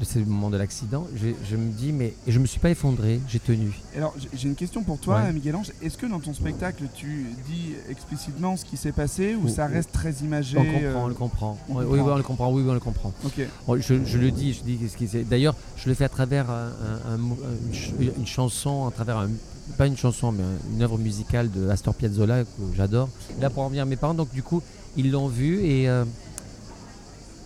[0.01, 2.71] de ce moment de l'accident, je, je me dis, mais et je me suis pas
[2.71, 3.73] effondré, j'ai tenu.
[3.97, 5.33] Alors j'ai- une question pour toi, Ouais.
[5.33, 5.73] Miguel-Ange.
[5.83, 9.91] Est-ce que dans ton spectacle tu dis explicitement ce qui s'est passé ou ça reste
[9.91, 11.59] très imagé on comprend, euh, on le comprend.
[11.69, 11.93] on Oui, comprend.
[11.95, 12.53] oui, on le comprend.
[12.53, 13.13] Oui, on le comprend.
[13.25, 13.41] Ok.
[13.67, 15.25] Bon, je, je le dis, je dis ce qui c'est.
[15.25, 16.69] D'ailleurs, je le fais à travers un-
[17.09, 17.37] un- un mot-
[17.67, 19.29] une, ch- une chanson, à travers un,
[19.77, 23.09] pas une chanson, mais un- une œuvre musicale de Astor Piazzolla que j'adore.
[23.41, 24.63] Là, pour en venir à mes parents, donc du coup,
[24.97, 26.05] ils l'ont vu et euh,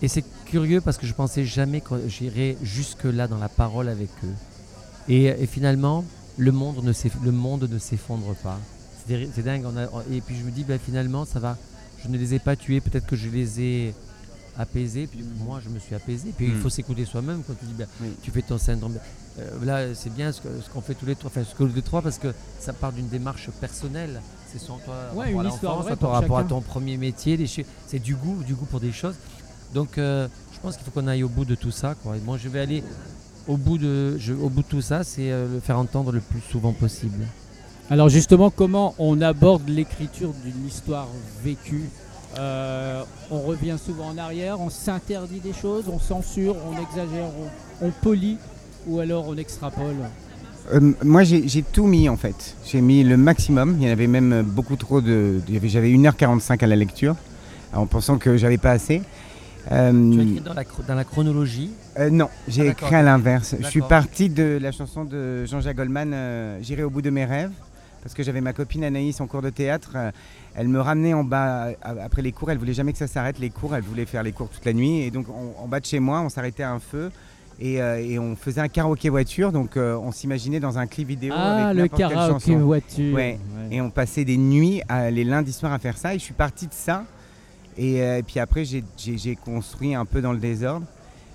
[0.02, 3.88] et c'est curieux parce que je pensais jamais que j'irais jusque là dans la parole
[3.88, 4.34] avec eux.
[5.08, 6.04] Et, et finalement,
[6.36, 8.58] le monde ne s'eff- le monde ne s'effondre pas.
[9.08, 9.64] C'est dingue.
[9.66, 11.56] on a- et puis je me dis, ben, finalement, ça va.
[12.04, 12.80] Je ne les ai pas tués.
[12.82, 13.94] Peut-être que je les ai
[14.58, 15.06] apaisés.
[15.06, 16.32] Puis moi, je me suis apaisé.
[16.36, 16.60] Puis il Mm.
[16.60, 18.08] faut s'écouter soi-même quand tu dis, ben, Oui.
[18.22, 18.94] tu fais ton syndrome.
[19.38, 21.64] Euh, là, c'est bien ce que- ce qu'on fait tous les trois, enfin ce que
[21.64, 24.20] les trois, parce que ça part d'une démarche personnelle.
[24.52, 27.38] C'est sur toi, Ouais, rapport une à histoire l'enfance, ton rapport à ton premier métier.
[27.86, 29.14] C'est du goût, du goût pour des choses.
[29.74, 31.94] Donc, euh, je pense qu'il faut qu'on aille au bout de tout ça.
[32.02, 32.16] Quoi.
[32.16, 32.82] Et moi, je vais aller
[33.48, 36.20] au bout de, je- au bout de tout ça, c'est euh, le faire entendre le
[36.20, 37.24] plus souvent possible.
[37.90, 41.08] Alors justement, comment on aborde l'écriture d'une histoire
[41.44, 41.84] vécue?
[42.38, 47.26] Euh, On revient souvent en arrière, on s'interdit des choses, on censure, on exagère,
[47.82, 48.38] on, on polie
[48.86, 49.96] ou alors on extrapole?
[50.72, 52.54] Euh, moi, j'ai tout mis en fait.
[52.64, 53.76] J'ai mis le maximum.
[53.80, 55.40] Il y en avait même beaucoup trop de.
[55.64, 57.16] J'avais 1h45 à la lecture,
[57.74, 59.02] en pensant que j'avais pas assez.
[59.70, 61.70] Euh, Tu as écrit dans la, chro- dans la chronologie.
[61.98, 63.54] euh, non, j'ai Ah, écrit à l'inverse.
[63.60, 67.24] Je suis parti de la chanson de Jean-Jacques Goldman, euh, J'irai au bout de mes
[67.24, 67.52] rêves,
[68.02, 69.92] parce que j'avais ma copine Anaïs en cours de théâtre.
[69.94, 70.10] euh,
[70.54, 72.50] elle me ramenait en bas euh, après les cours.
[72.50, 73.74] Elle voulait jamais que ça s'arrête les cours.
[73.76, 75.00] Elle voulait faire les cours toute la nuit.
[75.02, 77.10] Et donc on- en bas de chez moi, on s'arrêtait à un feu.
[77.60, 81.06] Et, euh, et on faisait un karaoké voiture, donc euh, on s'imaginait dans un clip
[81.06, 83.14] vidéo Ah, avec le karaoké voiture.
[83.14, 83.38] Ouais.
[83.70, 86.14] Et on passait des nuits, à- les lundis soirs à faire ça.
[86.14, 87.04] Et je suis parti de ça.
[87.78, 88.84] Et, euh, et puis après, j'ai-
[89.36, 90.86] construit un peu dans le désordre.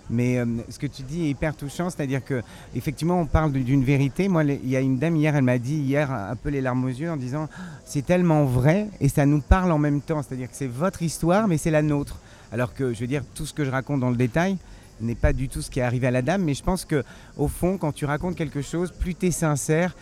[0.10, 2.42] Mais euh, ce que tu dis est hyper touchant, c'est-à-dire que
[2.74, 4.30] effectivement, on parle d'une vérité.
[4.30, 6.86] Moi, il y a une dame hier, elle m'a dit hier un peu les larmes
[6.86, 7.50] aux yeux en disant
[7.84, 10.22] c'est tellement vrai et ça nous parle en même temps.
[10.24, 12.20] C'est-à-dire que c'est votre histoire, mais c'est la nôtre.
[12.54, 14.56] Alors que je veux dire, tout ce que je raconte dans le détail
[15.02, 16.42] n'est pas du tout ce qui est arrivé à la dame.
[16.44, 17.04] Mais je pense que
[17.36, 19.94] au fond, quand tu racontes quelque chose, plus tu es sincère.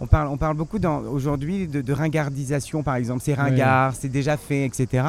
[0.00, 0.78] On parle, on parle beaucoup
[1.12, 3.20] aujourd'hui de, de ringardisation, par exemple.
[3.24, 5.04] C'est ringard, c'est déjà fait, etc.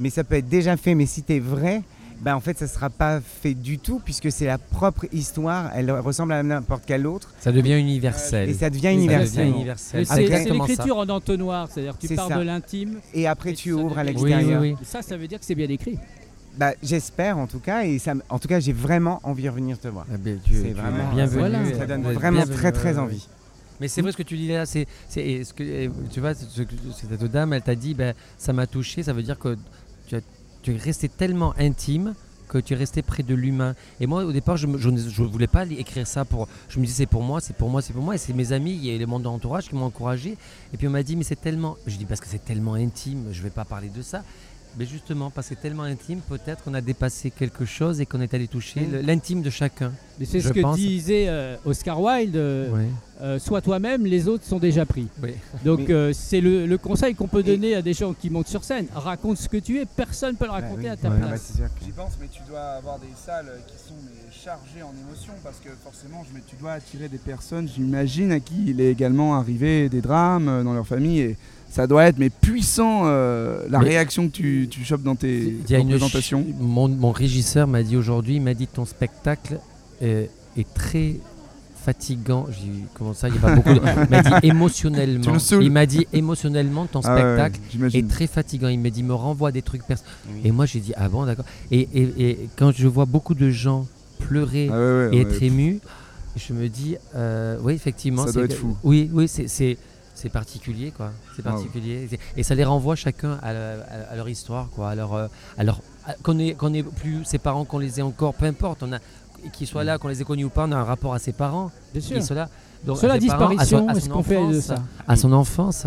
[0.00, 1.82] Mais ça peut être déjà fait, mais si tu es vrai,
[2.22, 5.70] ben en fait, ça ne sera pas fait du tout, puisque c'est la propre histoire.
[5.74, 7.32] Elle ressemble à n'importe quelle autre.
[7.38, 8.48] Ça devient universel.
[8.48, 9.28] Et ça devient Ça universel.
[9.44, 10.06] devient Mais universel.
[10.06, 12.36] C'est l'écriture en entonnoir, c'est-à-dire que tu pars ça.
[12.38, 12.98] de l'intime.
[13.14, 14.60] Et après, Et tu ouvres à devient- Oui, oui, l'extérieur.
[14.62, 14.74] oui.
[14.82, 15.98] Ça, ça veut dire que c'est bien écrit.
[16.58, 17.84] Bah, J'espère en tout cas.
[17.84, 20.04] Et ça, en tout cas, j'ai vraiment envie de revenir te voir.
[20.12, 21.38] Ah ben, C'est vraiment- bienvenue.
[21.38, 21.58] Voilà.
[21.78, 23.26] Ça donne vraiment bienvenue, très très envie.
[23.80, 27.54] Mais c'est vrai ce que tu dis là, c'est, ce que tu vois, cette dame,
[27.54, 29.56] elle t'a dit, ben ça m'a touché, ça veut dire que
[30.62, 32.14] tu, es resté tellement intime
[32.48, 33.74] que tu es resté près de l'humain.
[34.00, 36.48] Et moi, au départ, je ne ne- voulais pas écrire ça pour.
[36.68, 38.16] Je me disais, c'est pour moi, c'est pour moi, c'est pour moi.
[38.16, 40.36] Et c'est mes amis et les membres de l'entourage qui m'ont encouragé.
[40.72, 41.76] Et puis on m'a dit, mais c'est tellement.
[41.86, 44.24] Je dis, parce que c'est tellement intime, je vais pas parler de ça.
[44.78, 48.20] Mais justement, parce que c'est tellement intime, peut-être qu'on a dépassé quelque chose et qu'on
[48.20, 49.00] est allé toucher Mm.
[49.06, 49.92] l'intime de chacun.
[50.18, 50.76] Mais c'est ce que pense.
[50.76, 52.36] disait euh, Oscar Wilde.
[52.36, 52.86] euh, Ouais.
[53.20, 55.08] euh, sois toi-même, les autres sont déjà pris.
[55.22, 55.32] Oui.
[55.64, 58.30] Donc Mais- euh, c'est le, le conseil qu'on peut Et- donner à des gens qui
[58.30, 58.86] montent sur scène.
[58.94, 60.88] Raconte ce que tu es, personne ne peut le Bah raconter oui.
[60.88, 61.14] à ta Ouais.
[61.18, 61.52] Ah bah, place.
[61.84, 65.58] J'y pense, mais tu dois avoir des salles qui sont mais, chargées en émotions parce
[65.58, 69.34] que forcément, je, mais tu dois attirer des personnes, j'imagine, à qui il est également
[69.36, 71.36] arrivé des drames dans leur famille et
[71.70, 75.38] ça doit être mais puissant euh, la Mais- réaction que tu, tu chopes dans tes
[75.38, 76.42] Il y a une représentations.
[76.42, 79.58] ch- mon, mon régisseur m'a dit aujourd'hui, il m'a dit ton spectacle
[80.02, 81.14] euh, est très
[81.84, 82.46] fatigant.
[82.50, 83.72] J'ai dit, comment ça Il y a pas beaucoup.
[83.72, 83.80] De...
[83.80, 85.32] Il m'a dit émotionnellement.
[85.60, 88.68] Il m'a dit émotionnellement ton Ah ouais, spectacle est très fatigant.
[88.68, 89.82] Il m'a dit me renvoie des trucs.
[89.88, 89.96] Oui.
[90.44, 91.44] Et moi j'ai dit ah bon d'accord.
[91.70, 93.86] Et, et- et quand je vois beaucoup de gens
[94.18, 95.80] pleurer Ah ouais, ouais, et être émus,
[96.36, 98.26] je me dis euh, oui effectivement.
[98.26, 98.76] Ça doit être fou.
[98.84, 99.78] Oui oui c'est
[100.20, 101.10] c'est particulier quoi.
[101.34, 101.52] C'est Wow.
[101.52, 104.90] particulier et ça les renvoie chacun à, leur histoire quoi.
[104.90, 105.26] À leur euh,
[105.58, 108.46] à leur- à- qu'on ait qu'on ait plus ses parents qu'on les ait encore peu
[108.46, 108.98] importe on a
[109.52, 111.32] qu'ils soient là qu'on les ait connus ou pas on a un rapport à ses
[111.32, 112.34] parents Bien sûr.
[112.34, 112.48] là.
[112.84, 114.64] Donc, Sur à la ses parents, à son- disparition, à son qu'on fait de enfance,
[114.64, 114.74] ça
[115.08, 115.86] à son enfance.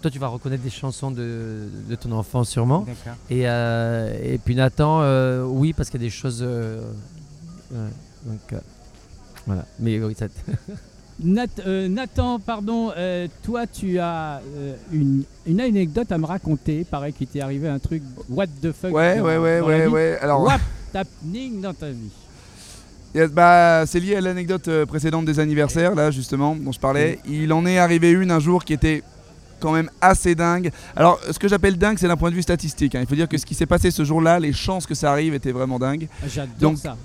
[0.00, 2.84] Toi, tu vas reconnaître des chansons de, de ton enfance sûrement.
[3.30, 6.40] Et, euh, et puis Nathan, euh, oui, parce qu'il y a des choses.
[6.42, 6.80] euh,
[7.70, 7.78] ouais,
[8.26, 8.60] donc
[9.46, 9.64] voilà.
[9.78, 10.26] Mais oui, ça.
[11.20, 16.78] Nat- euh, Nathan, pardon, euh, toi tu as euh, une, une anecdote à me raconter.
[16.80, 18.92] Il paraît qu'il t'est arrivé un truc what the fuck.
[18.92, 19.92] Ouais, dans- ouais, ouais, dans ouais, vie.
[19.92, 20.18] ouais.
[20.20, 20.58] Alors, What
[20.94, 22.10] happening dans ta vie?
[23.14, 27.18] Yes, bah, c'est lié à l'anecdote précédente des anniversaires, là, justement, dont je parlais.
[27.28, 29.02] Il en est arrivé une un jour qui était
[29.60, 30.70] quand même assez dingue.
[30.96, 32.94] Alors, ce que j'appelle dingue, c'est d'un point de vue statistique.
[32.94, 33.00] hein.
[33.02, 35.34] Il faut dire que ce qui s'est passé ce jour-là, les chances que ça arrive
[35.34, 36.08] étaient vraiment dingues.
[36.22, 36.96] Ah, J'adore ça.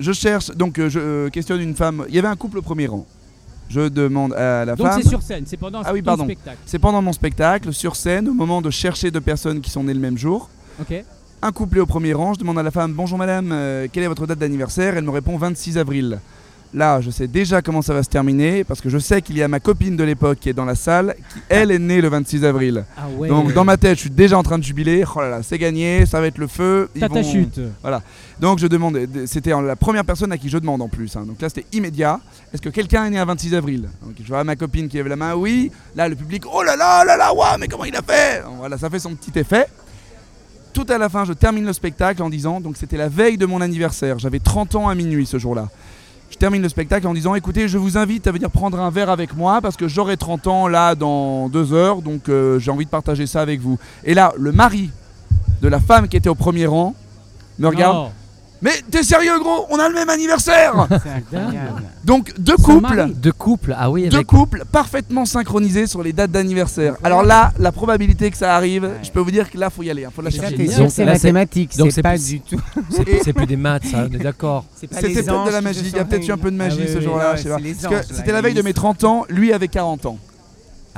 [0.00, 2.04] Je cherche, donc je questionne une femme.
[2.08, 3.06] Il y avait un couple au premier rang.
[3.68, 5.02] Je demande à la Donc femme.
[5.02, 6.24] c'est sur scène, c'est pendant Ah oui, ton pardon.
[6.24, 6.58] spectacle.
[6.66, 9.94] C'est pendant mon spectacle, sur scène, au moment de chercher deux personnes qui sont nées
[9.94, 10.48] le même jour.
[10.80, 11.02] Ok.
[11.42, 14.04] Un couple est au premier rang, je demande à la femme Bonjour madame, euh, quelle
[14.04, 14.96] est votre date d'anniversaire?
[14.96, 16.18] Elle me répond 26 avril.
[16.74, 19.42] Là, je sais déjà comment ça va se terminer parce que je sais qu'il y
[19.42, 22.08] a ma copine de l'époque qui est dans la salle, qui elle est née le
[22.08, 22.84] 26 avril.
[22.98, 23.28] Ah ouais.
[23.28, 25.02] Donc dans ma tête, je suis déjà en train de jubiler.
[25.14, 26.90] Oh là là, c'est gagné, ça va être le feu.
[26.94, 27.60] ils T'as ta vont- chute.
[28.40, 31.16] Donc je demande, c'était la première personne à qui je demande en plus.
[31.16, 31.24] hein.
[31.26, 32.20] Donc là c'était immédiat.
[32.52, 33.88] Est-ce que quelqu'un est né un 26 avril?
[34.02, 35.70] Donc je vois ma copine qui lève la main, oui.
[35.94, 38.42] Là le public, oh là là, oh là là, waouh, mais comment il a fait?
[38.44, 39.66] Donc, Voilà, ça fait son petit effet.
[40.74, 43.46] Tout à la fin, je termine le spectacle en disant, donc c'était la veille de
[43.46, 45.68] mon anniversaire, j'avais 30 ans à minuit ce jour-là.
[46.30, 49.10] Je termine le spectacle en disant, écoutez, je vous invite à venir prendre un verre
[49.10, 52.84] avec moi parce que j'aurai 30 ans là dans deux heures, donc euh, j'ai envie
[52.84, 53.78] de partager ça avec vous.
[54.04, 54.90] Et là, le mari
[55.62, 56.94] de la femme qui était au premier rang
[57.58, 58.10] me regarde.
[58.62, 59.66] Mais t'es sérieux gros?
[59.70, 61.82] On a le même anniversaire C'est incroyable.
[62.04, 63.06] Donc deux couples.
[63.14, 64.26] De couple, ah oui, deux avec.
[64.26, 66.94] couples parfaitement synchronisés sur les dates d'anniversaire.
[67.04, 69.90] Alors là, la probabilité que ça arrive, je peux vous dire que là faut y
[69.90, 70.56] aller, hein, faut la ça, chercher.
[70.56, 72.60] t'es que c'est Là, c'est- mathématique, donc c'est c'est pas plus- du tout.
[72.90, 74.64] C'est c'est plus des maths, ça, on est d'accord.
[74.74, 76.06] C'est pas C'était les peut-être de anges la qui magie, se il y a sont
[76.06, 77.58] peut-être eu un peu de magie Ah oui, ce oui, jour-là, je sais c'est pas.
[77.60, 80.06] les Parce que anges, là, c'était la veille de mes 30 ans, lui avait 40
[80.06, 80.18] ans.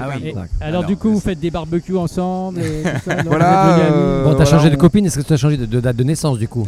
[0.00, 0.28] Ah oui.
[0.28, 3.70] Et- alors, du coup, vous faites des barbecues ensemble et tout ça, non Voilà, Vous
[3.70, 5.36] êtes devenus amis euh, Bon, t'as voilà, changé de on- copine, est-ce que tu as
[5.36, 6.64] changé de, de date de naissance du coup?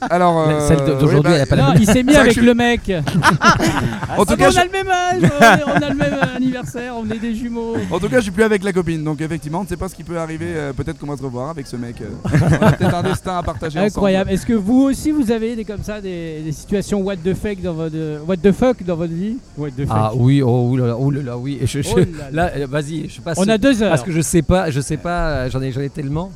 [0.00, 2.20] Alors, Celle euh, d'aujourd'hui, ouais, elle a pas Non, la il s'est mis C'est vrai
[2.20, 2.92] avec que je- le mec.
[4.18, 5.94] En tout Ah, cas, on je- a le même âge, on est- on a le
[5.94, 7.74] même anniversaire, on est des jumeaux.
[7.90, 9.88] En tout cas, je suis plus avec la copine, donc effectivement, on ne sait pas
[9.88, 10.46] ce qui peut arriver.
[10.48, 11.96] euh, peut-être qu'on va se revoir avec ce mec.
[12.00, 12.06] euh.
[12.24, 14.30] on a peut-être un destin à partager Incroyable.
[14.30, 17.60] Est-ce que vous aussi vous avez des comme ça des, des situations what the fuck
[17.62, 17.96] dans votre
[18.26, 19.36] what the fuck dans votre vie?
[19.56, 19.88] What the fuck.
[19.90, 21.58] Ah oui, oh, ouh là oui.
[21.62, 22.30] Je- je- Oh là là.
[22.32, 23.38] là, euh, vas-y, je passe.
[23.38, 23.90] On a deux heures.
[23.90, 26.30] Parce que je sais pas, je sais pas, j'en ai, j'en ai tellement.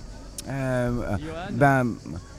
[0.48, 0.90] Euh,
[1.52, 1.86] ben,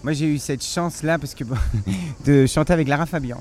[0.03, 1.43] moi j'ai eu cette chance là parce que
[2.25, 3.37] de chanter avec Lara Fabian.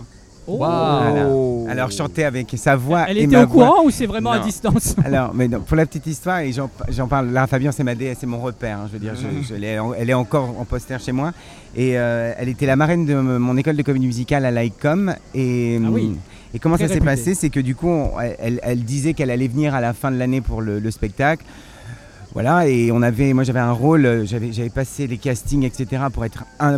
[0.47, 0.57] Oh.
[0.57, 1.27] Voilà.
[1.71, 3.67] Alors chanter avec sa voix Elle et était ma au voix.
[3.67, 7.07] courant ou c'est vraiment à distance Alors, mais non, pour la petite histoire, et j'en
[7.07, 8.79] parle, Lara Fabian, c'est ma déesse, c'est mon repère.
[8.79, 11.33] hein, je veux dire, je- je l'ai- elle est encore en poster chez moi.
[11.77, 15.15] Et euh, elle était la marraine de mon école de comédie musicale à l'ICOM.
[15.35, 16.17] Et, Ah oui.
[16.53, 17.35] et comment Très ça s'est passé?
[17.35, 20.17] C'est que du coup, on- elle, elle disait qu'elle allait venir à la fin de
[20.17, 21.45] l'année pour le, le spectacle.
[22.33, 26.05] Voilà, et on avait, moi j'avais un rôle, euh, j'avais j'avais passé les castings, etc.,
[26.13, 26.77] pour être un,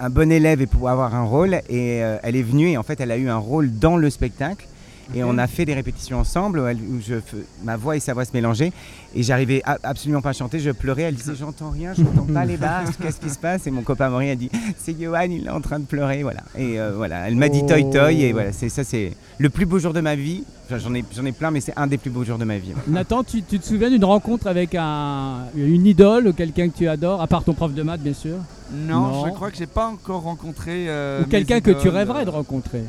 [0.00, 1.54] un bon élève et pour avoir un rôle.
[1.68, 4.10] Et euh, elle est venue et en fait, elle a eu un rôle dans le
[4.10, 4.66] spectacle.
[5.14, 8.00] Et on a fait des répétitions ensemble où, elle- où je, fais- ma voix et
[8.00, 8.72] sa voix se mélangeaient.
[9.14, 10.58] Et j'arrivais absolument pas à chanter.
[10.60, 11.02] Je pleurais.
[11.02, 12.96] Elle disait J'entends rien, j'entends pas les basses.
[13.00, 13.66] Qu'est-ce qui se passe?
[13.66, 16.22] Et mon copain Maurice a dit C'est Johan, il est en train de pleurer.
[16.22, 16.40] Voilà.
[16.56, 18.22] Et euh, voilà, elle m'a dit Toy Toy.
[18.22, 18.34] Et Oh.
[18.34, 20.44] voilà, c'est ça, c'est le plus beau jour de ma vie.
[20.66, 22.56] Enfin, j'en ai, j'en ai plein, mais c'est un des plus beaux jours de ma
[22.56, 22.72] vie.
[22.88, 27.20] Nathan, tu, tu te souviens d'une rencontre avec un, une idole, quelqu'un que tu adores,
[27.20, 28.36] à part ton prof de maths bien sûr,
[28.72, 29.26] Non, Non.
[29.26, 30.86] je crois que j'ai pas encore rencontré.
[30.88, 32.82] euh, ou quelqu'un que tu rêverais de rencontrer?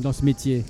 [0.00, 0.64] Dans ce métier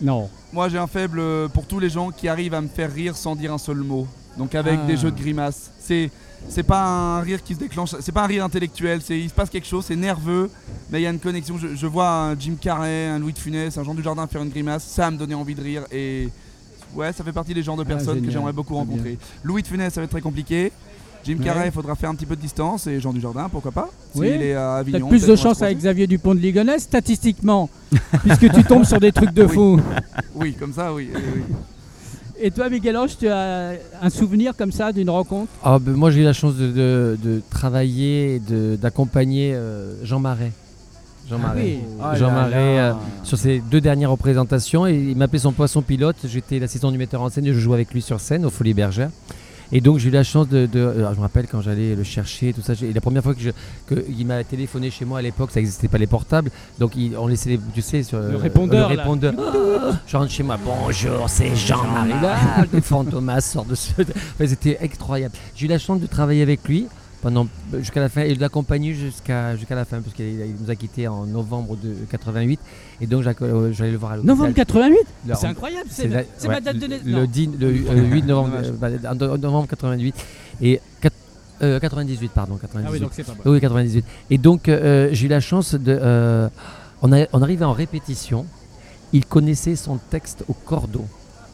[0.00, 0.28] Non.
[0.52, 3.34] Moi, j'ai un faible pour tous les gens qui arrivent à me faire rire sans
[3.36, 4.06] dire un seul mot.
[4.36, 4.86] Donc avec Ah.
[4.86, 5.70] des jeux de grimaces.
[5.78, 6.10] C'est
[6.48, 9.34] c'est pas un rire qui se déclenche, c'est pas un rire intellectuel, c'est il se
[9.34, 10.50] passe quelque chose, c'est nerveux,
[10.90, 11.56] mais il y a une connexion.
[11.56, 14.42] Je, je vois un Jim Carrey, un Louis de Funès, un Jean du Jardin faire
[14.42, 16.28] une grimace, ça me donnait envie de rire et
[16.96, 19.18] ouais, ça fait partie des genres de Ah, personnes que j'aimerais beaucoup rencontrer.
[19.44, 20.72] Louis de Funès, ça va être très compliqué.
[21.24, 21.36] Jim.
[21.42, 23.88] Carrey, il faudra faire un petit peu de distance et Jean du Jardin, pourquoi pas
[24.14, 24.28] Oui.
[24.32, 25.08] S'il est à Avignon.
[25.08, 25.78] Plus de chance avec.
[25.78, 27.68] Xavier Dupont de Ligonnès, statistiquement,
[28.24, 29.52] puisque tu tombes sur des trucs de Oui.
[29.54, 29.80] fou.
[30.34, 31.10] Oui, comme ça, oui.
[32.40, 35.50] Et toi, Miguel Ange, tu as un souvenir comme ça d'une rencontre?
[35.62, 40.18] Ah, ben, moi, j'ai eu la chance de, de- de travailler et d'accompagner euh, Jean
[40.18, 40.50] Marais.
[41.30, 41.62] Jean Ah Marais.
[41.62, 41.78] oui.
[42.00, 42.88] Oh Jean là Marais, là.
[42.90, 46.16] euh, sur ses deux dernières représentations et il m'appelait son poisson pilote.
[46.24, 48.74] J'étais l'assistant du metteur en scène et je jouais avec lui sur scène au Folie
[48.74, 49.10] Bergère.
[49.74, 52.04] Et donc j'ai eu la chance de, de- euh, je me rappelle quand j'allais le
[52.04, 52.74] chercher tout ça.
[52.82, 53.50] Et la première fois que je,
[53.86, 57.16] que il m'a téléphoné chez moi à l'époque, ça n'existait pas les portables, donc il-
[57.16, 59.32] on laissait les, tu sais sur euh, répondeur, le répondeur.
[60.06, 62.10] je rentre chez moi, bonjour, c'est Jean-Marie.
[62.22, 62.36] Là,
[62.72, 63.92] le fantomas sort de ce.
[64.00, 65.34] Enfin, C'était incroyable.
[65.56, 66.86] J'ai eu la chance de travailler avec lui
[67.22, 67.46] pendant
[67.78, 70.74] jusqu'à la fin et de l'accompagner jusqu'à jusqu'à la fin parce qu'il il nous a
[70.74, 72.58] quittés en novembre de 88
[73.00, 74.36] et donc euh, j'allais le voir à l'hôpital.
[74.36, 77.06] Novembre 88 Le- C'est incroyable, c'est ouais, ma date de naissance.
[77.06, 77.24] Le, Non.
[77.24, 78.66] 10 le, euh, 8 novembre, Dommage.
[78.68, 80.14] euh, bah, novembre 88
[80.60, 81.10] et quat-
[81.62, 82.86] euh, 98 pardon 98.
[82.88, 83.50] Ah oui, donc c'est pas bon.
[83.52, 84.04] Oui, 98.
[84.30, 85.96] Et donc, euh, j'ai eu la chance de.
[86.02, 86.48] euh,
[87.02, 88.46] on, a- on arrivait en répétition.
[89.12, 91.04] Il connaissait son texte au cordeau.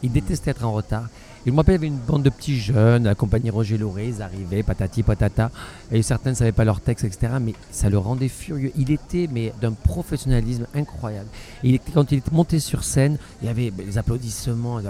[0.01, 1.09] Il détestait être en retard.
[1.45, 4.09] Et je me rappelle, il y avait une bande de petits jeunes, accompagnés Roger Lauré,
[4.09, 5.51] ils arrivaient, patati patata.
[5.91, 7.33] Et certains ne savaient pas leur texte, etc.
[7.41, 8.71] Mais ça le rendait furieux.
[8.75, 11.29] Il était mais d'un professionnalisme incroyable.
[11.63, 14.81] Et il était- quand il était monté sur scène, il y avait les applaudissements.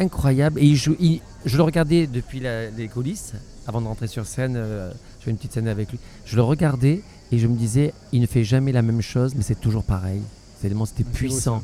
[0.00, 0.60] Incroyable.
[0.60, 3.32] Et il jou- il- je le regardais depuis la- les coulisses,
[3.66, 4.54] avant de rentrer sur scène.
[4.56, 4.90] euh,
[5.26, 5.98] une petite scène avec lui.
[6.24, 9.42] Je le regardais et je me disais, il ne fait jamais la même chose, mais
[9.42, 10.22] c'est toujours pareil.
[10.62, 11.62] Tellement c'était beau, puissant.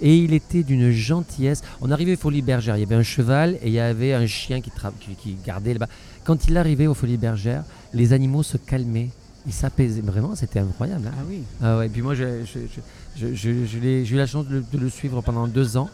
[0.00, 1.62] Et il était d'une gentillesse.
[1.80, 4.26] On arrivait aux Folies Bergères, il y avait un cheval et il y avait un
[4.26, 5.88] chien qui, tra- qui, qui gardait là-bas.
[6.24, 9.08] Quand il arrivait aux Folies Bergères, les animaux se calmaient,
[9.46, 10.02] ils s'apaisaient.
[10.02, 11.06] Vraiment, c'était incroyable.
[11.08, 11.12] hein.
[11.18, 11.42] Ah oui.
[11.62, 14.90] Ah ouais, puis moi, je- je- je- j'ai eu la chance de, le- de le
[14.90, 15.88] suivre pendant deux ans.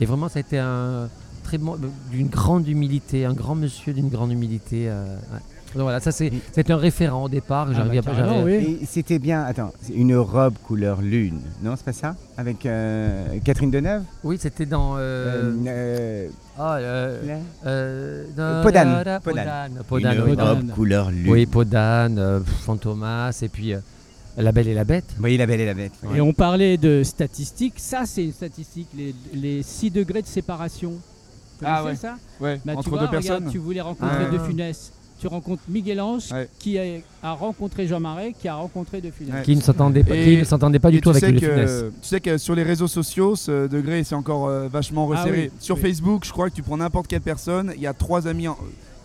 [0.00, 1.08] Et vraiment, ça a été un
[1.42, 1.76] très bon,
[2.10, 4.88] d'une grande humilité, un grand monsieur d'une grande humilité.
[4.88, 5.40] euh, ouais.
[5.74, 7.66] Donc voilà, ça c'est c'est un référent au départ.
[7.70, 8.12] Ah J'arrivais bah,
[8.44, 8.78] oui.
[8.82, 12.14] Et c'était bien, attends, c'est une robe couleur lune, non, c'est pas ça?
[12.36, 14.02] Avec euh, Catherine Deneuve?
[14.22, 14.94] Oui, c'était dans.
[14.96, 19.44] euh, Euh, euh, ah, euh, euh, Podane, da- da- Podane.
[19.44, 20.48] Podane, Podane, une oui, Podane.
[20.48, 21.28] robe couleur lune.
[21.30, 23.78] Oui, Podane, euh, Fantomas, et puis euh,
[24.36, 25.06] La Belle et la Bête.
[25.20, 25.92] Oui, la belle et la bête.
[26.14, 27.74] Et on parlait de statistiques.
[27.78, 30.92] Ça, c'est une statistique, les, les 6 degrés de séparation.
[31.64, 31.94] Ah ouais.
[31.96, 32.16] ça?
[32.40, 33.50] Ouais, Bah, tu entre vois, deux regarde, personnes.
[33.50, 34.32] tu voulais rencontrer Ah.
[34.32, 34.92] De Funès.
[35.24, 36.50] Tu rencontres Miguel Ange Ouais.
[36.58, 36.82] qui a,
[37.22, 39.36] a rencontré Jean Marais, qui a rencontré De Funès.
[39.36, 39.42] Ouais.
[39.42, 41.84] Qui ne s'entendait pas, Et- qui ne s'entendait pas du tout tu avec que, Funès.
[42.02, 45.44] Tu sais que sur les réseaux sociaux, ce degré c'est encore euh, vachement Ah resserré.
[45.44, 45.80] oui, sur oui.
[45.80, 48.48] Facebook, je crois que tu prends n'importe quelle personne, il y a trois amis.
[48.48, 48.58] en-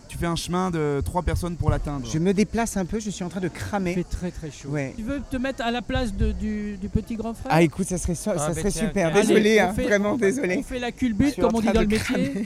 [0.10, 2.06] Tu fais un chemin de trois personnes pour l'atteindre.
[2.12, 3.94] Je me déplace un peu, je suis en train de Il cramer.
[3.94, 4.70] fait très très chaud.
[4.72, 4.94] Ouais.
[4.98, 7.50] Tu veux te mettre à la place de- du, du petit grand frère?
[7.56, 9.12] Ah écoute, ça serait, so- ça Ah, serait tiens, super.
[9.14, 9.22] tiens.
[9.22, 10.64] Désolé, Allez, hein, on fait- vraiment On désolé.
[10.64, 12.46] fait la culbute comme on dit dans de le métier.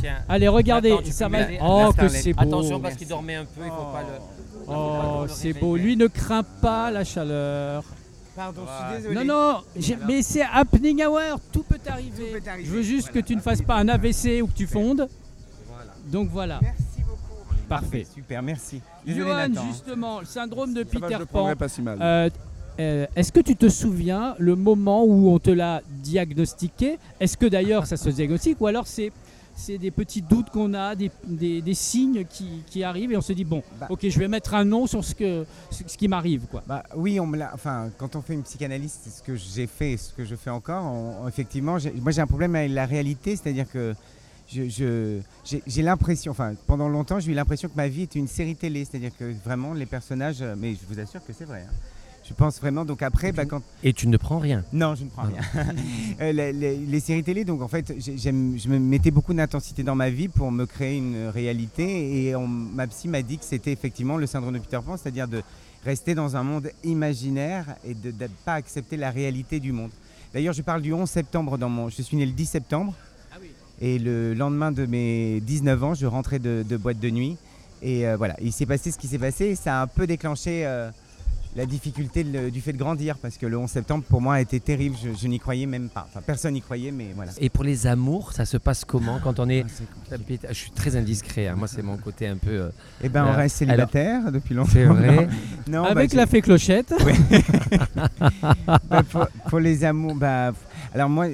[0.00, 0.16] Tiens.
[0.28, 1.38] Allez, regardez, Attends, tu ça peux va.
[1.46, 2.08] m'aider Oh, que Starlet.
[2.20, 2.42] c'est beau.
[2.42, 4.68] Attention parce qu'il dormait un peu, il faut pas le.
[4.68, 5.60] Oh, le c'est réveiller.
[5.60, 5.76] beau.
[5.76, 7.84] Lui ne craint pas la chaleur.
[8.36, 9.24] Pardon, je suis désolé.
[9.26, 12.10] Non, non, j'ai- mais c'est happening hour, tout peut arriver.
[12.32, 13.22] Tout peut arriver, Je veux juste voilà.
[13.22, 15.08] que tu ne fasses pas un AVC ou que tu fondes.
[15.68, 15.90] Voilà.
[16.06, 17.44] Donc voilà, Merci beaucoup.
[17.68, 18.06] parfait.
[18.14, 18.80] Super, merci.
[19.04, 19.66] Désolé, Johan, Nathan.
[19.72, 21.32] justement, le syndrome de Ça va, je Peter le Pan.
[21.38, 21.98] prendrais pas si mal.
[22.00, 22.30] Euh,
[22.78, 26.98] euh, Est-ce que tu te souviens le moment où on te l'a diagnostiqué?
[27.18, 29.10] Est-ce que d'ailleurs ça se diagnostique ou alors c'est
[29.58, 33.20] c'est des petits doutes qu'on a, des, des- des signes qui, qui arrivent et on
[33.20, 33.86] se dit bon, Bah.
[33.90, 36.62] ok, je vais mettre un nom sur ce, que, ce, ce qui m'arrive quoi.
[36.66, 37.50] Bah, oui, on me l'a.
[37.54, 40.36] Enfin, quand on fait une psychanalyse, c'est ce que j'ai fait et ce que je
[40.36, 40.84] fais encore.
[40.84, 43.94] on- effectivement, moi j'ai un problème avec la réalité, c'est-à-dire que
[44.50, 45.20] je,
[45.66, 48.84] j'ai, l'impression, enfin, pendant longtemps, j'ai eu l'impression que ma vie était une série télé,
[48.86, 50.42] c'est-à-dire que vraiment les personnages.
[50.56, 51.66] Mais je vous assure que c'est vrai.
[51.68, 51.72] hein.
[52.28, 52.84] Je pense vraiment.
[52.84, 54.62] Donc après, bah, quand Et tu ne prends rien.
[54.72, 55.40] non, je ne prends rien.
[56.20, 58.30] Euh, les, les- les séries télé, donc en fait, je
[58.68, 62.26] me mettais beaucoup d'intensité dans ma vie pour me créer une réalité.
[62.26, 65.28] Et on- ma psy m'a dit que c'était effectivement le syndrome de Peter Pan, c'est-à-dire
[65.28, 65.42] de
[65.84, 69.90] rester dans un monde imaginaire et de ne pas accepter la réalité du monde.
[70.34, 71.88] D'ailleurs, je parle du 11 septembre dans mon.
[71.88, 72.94] Je suis né le 10 septembre.
[73.32, 73.48] Ah oui.
[73.80, 77.36] Et le lendemain de mes 19 ans, je rentrais de, de boîte de nuit.
[77.80, 79.46] Et euh, voilà, il s'est passé ce qui s'est passé.
[79.46, 80.90] Et ça a un peu déclenché euh,
[81.56, 83.16] la difficulté de- du fait de grandir.
[83.18, 84.96] Parce que le 11 septembre, pour moi, a été terrible.
[85.02, 86.06] Je, je n'y croyais même pas.
[86.08, 87.32] Enfin, personne n'y croyait, mais voilà.
[87.40, 89.64] Et pour les amours, ça se passe comment quand on est.
[90.12, 90.16] Ah.
[90.48, 91.54] Je suis très indiscret, hein.
[91.56, 92.50] moi c'est mon côté un peu.
[92.50, 92.68] euh,
[93.02, 94.70] Eh ben, on reste célibataire depuis longtemps.
[94.72, 95.28] C'est vrai.
[95.68, 96.92] Non, bah, Avec j'ai- la fée clochette.
[98.88, 100.52] Bah, pour, pour les amours, bah,
[100.94, 101.26] alors moi,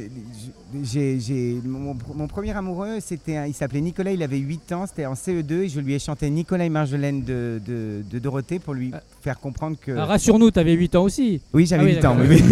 [0.82, 5.14] j'ai, mon, mon premier amoureux, c'était, il s'appelait Nicolas, il avait 8 ans, c'était en
[5.14, 8.92] CE2 et je lui ai chanté Nicolas et Marjolaine de, de, de Dorothée pour lui
[9.22, 9.92] faire comprendre que...
[9.92, 11.40] Ah, Rassure-nous, t'avais 8 ans aussi.
[11.52, 12.16] oui, j'avais ah oui, 8 ans.
[12.18, 12.42] oui,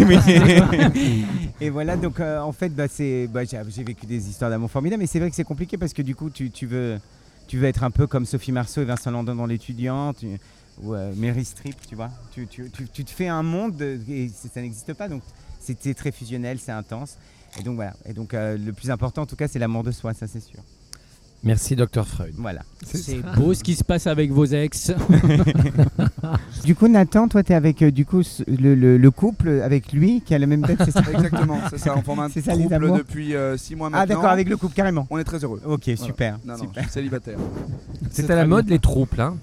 [0.95, 1.25] oui,
[1.61, 5.01] et voilà, donc euh, en fait, bah, c'est, bah, j'ai, vécu des histoires d'amour formidables,
[5.01, 6.99] mais c'est vrai que c'est compliqué parce que du coup, tu, tu veux,
[7.47, 10.13] tu veux être un peu comme Sophie Marceau et Vincent Landon dans l'étudiant.
[10.13, 10.37] tu-
[10.81, 12.09] ou euh, Mary Streep, tu vois.
[12.33, 15.21] Tu, tu- tu- tu te fais un monde de- et ça n'existe pas, donc
[15.63, 17.17] c'était très fusionnel, c'est intense.
[17.59, 17.93] Et donc voilà.
[18.05, 20.39] Et donc euh, le plus important, en tout cas, c'est l'amour de soi, ça c'est
[20.41, 20.59] sûr.
[21.45, 22.33] Merci, docteur Freud.
[22.37, 22.61] Voilà.
[22.85, 24.91] C'est beau ce qui se passe avec vos ex.
[26.63, 29.91] Du coup, Nathan, toi, tu es avec euh, du coup le, le- le couple avec
[29.91, 31.93] lui qui a la même tête, c'est ça Exactement, c'est ça.
[31.97, 34.03] On forme un C'est ça, les couple depuis 6 mois maintenant.
[34.03, 35.05] Ah d'accord, avec le couple carrément.
[35.09, 35.61] On est très heureux.
[35.65, 35.97] Ok, Voilà.
[35.97, 36.39] super.
[36.45, 36.83] Non, non, super.
[36.83, 37.37] je suis célibataire.
[38.11, 39.35] C'est à la mode les troupes, hein.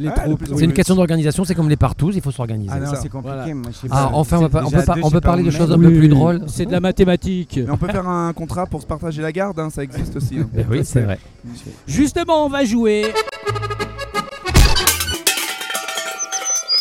[0.00, 0.44] Les Ah, troupes.
[0.56, 2.70] C'est une question d'organisation, c'est comme les partous, il faut s'organiser.
[2.72, 2.96] Ah non, ça.
[3.02, 3.34] c'est compliqué.
[3.36, 3.52] Voilà.
[3.54, 4.10] Moi, Ah, pas.
[4.14, 5.78] enfin, on, va pas- on Déjà peut, pas- deux, on peut parler de choses un
[5.78, 6.40] peu Oui, plus drôles.
[6.46, 7.58] C'est de la mathématique.
[7.64, 10.38] Mais on peut faire un contrat pour se partager la garde, hein, ça existe aussi.
[10.38, 10.48] hein.
[10.56, 11.18] Eh oui, c'est vrai.
[11.88, 13.06] Justement, on va jouer.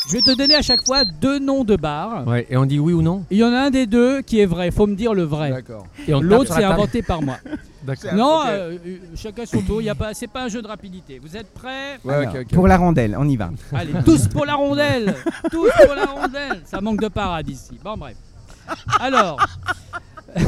[0.08, 2.26] Je vais te donner à chaque fois deux noms de bars.
[2.26, 4.39] Ouais, et on dit oui ou non Il y en a un des deux qui
[4.39, 5.50] est vrai, faut me dire le vrai.
[5.52, 5.86] D'accord.
[6.08, 6.74] Et on tape L'autre sur c'est table.
[6.74, 7.38] inventé par moi.
[7.84, 8.13] D'accord.
[8.15, 8.46] non, ok.
[8.50, 11.20] euh, euh, chacun son tour, y a pas, c'est pas un jeu de rapidité.
[11.20, 12.54] Vous êtes prêts Ouais, Alors, ok, ok.
[12.54, 13.50] Pour la rondelle, on y va.
[13.74, 15.13] Allez, tous pour la rondelle
[15.52, 17.78] Tous pour la rondelle Ça manque de parade ici.
[17.84, 18.15] Bon, bref.
[19.00, 19.38] Alors,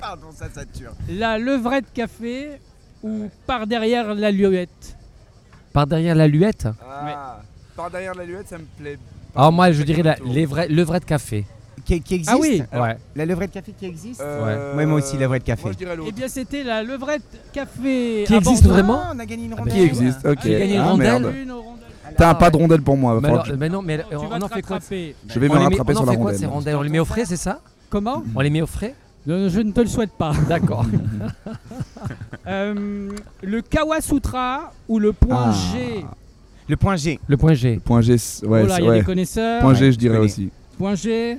[0.00, 0.92] Pardon, ça sature.
[1.08, 2.60] la levrette café
[3.02, 4.96] ou par derrière la luette
[5.72, 7.40] Par derrière la luette Ah,
[7.76, 8.98] Par derrière la luette, ça me plaît.
[9.34, 11.44] Alors moi, je dirais la, les vrais, le vrai de café.
[11.84, 12.62] Qui, qui existe Ah oui.
[12.72, 12.96] Alors, Ouais.
[13.14, 15.62] La levrette café qui existe Euh, Ouais, moi aussi, la de café.
[15.62, 18.24] Moi, je dirais Eh bien, c'était la levrette café.
[18.26, 18.74] Qui à existe Bordeaux.
[18.74, 19.74] vraiment Ah, on a gagné une bah, rondelle.
[19.74, 20.38] Qui existe Ok.
[20.46, 21.34] Allez, gagné une Ah, rondelle merde.
[21.36, 21.84] une rondelle.
[22.16, 23.14] T'as un pas de rondelle pour moi.
[23.14, 24.62] va Mais, falloir alors, que mais non, mais Tu on, vas on te en fait
[24.62, 25.14] quoi rattraper.
[25.28, 25.34] je...
[25.34, 26.50] je vais on me les met- rattraper on sur en la fait quoi de rondelle.
[26.50, 26.76] rondelles?
[26.76, 27.60] On les met au frais, c'est ça?
[27.90, 28.24] Comment?
[28.34, 28.94] On les met au frais?
[29.26, 30.32] Non, Je ne te le souhaite pas.
[30.48, 30.86] D'accord.
[32.46, 33.10] Euh,
[33.42, 35.52] le Kawasutra ou le point Ah.
[35.72, 36.04] G?
[36.68, 37.18] Le point G.
[37.28, 37.80] Le point G.
[37.84, 38.98] Point G, ouais, Oh là, il y a ouais.
[38.98, 39.60] des connaisseurs.
[39.60, 40.50] Point G, je dirais aussi.
[40.78, 41.38] Point G.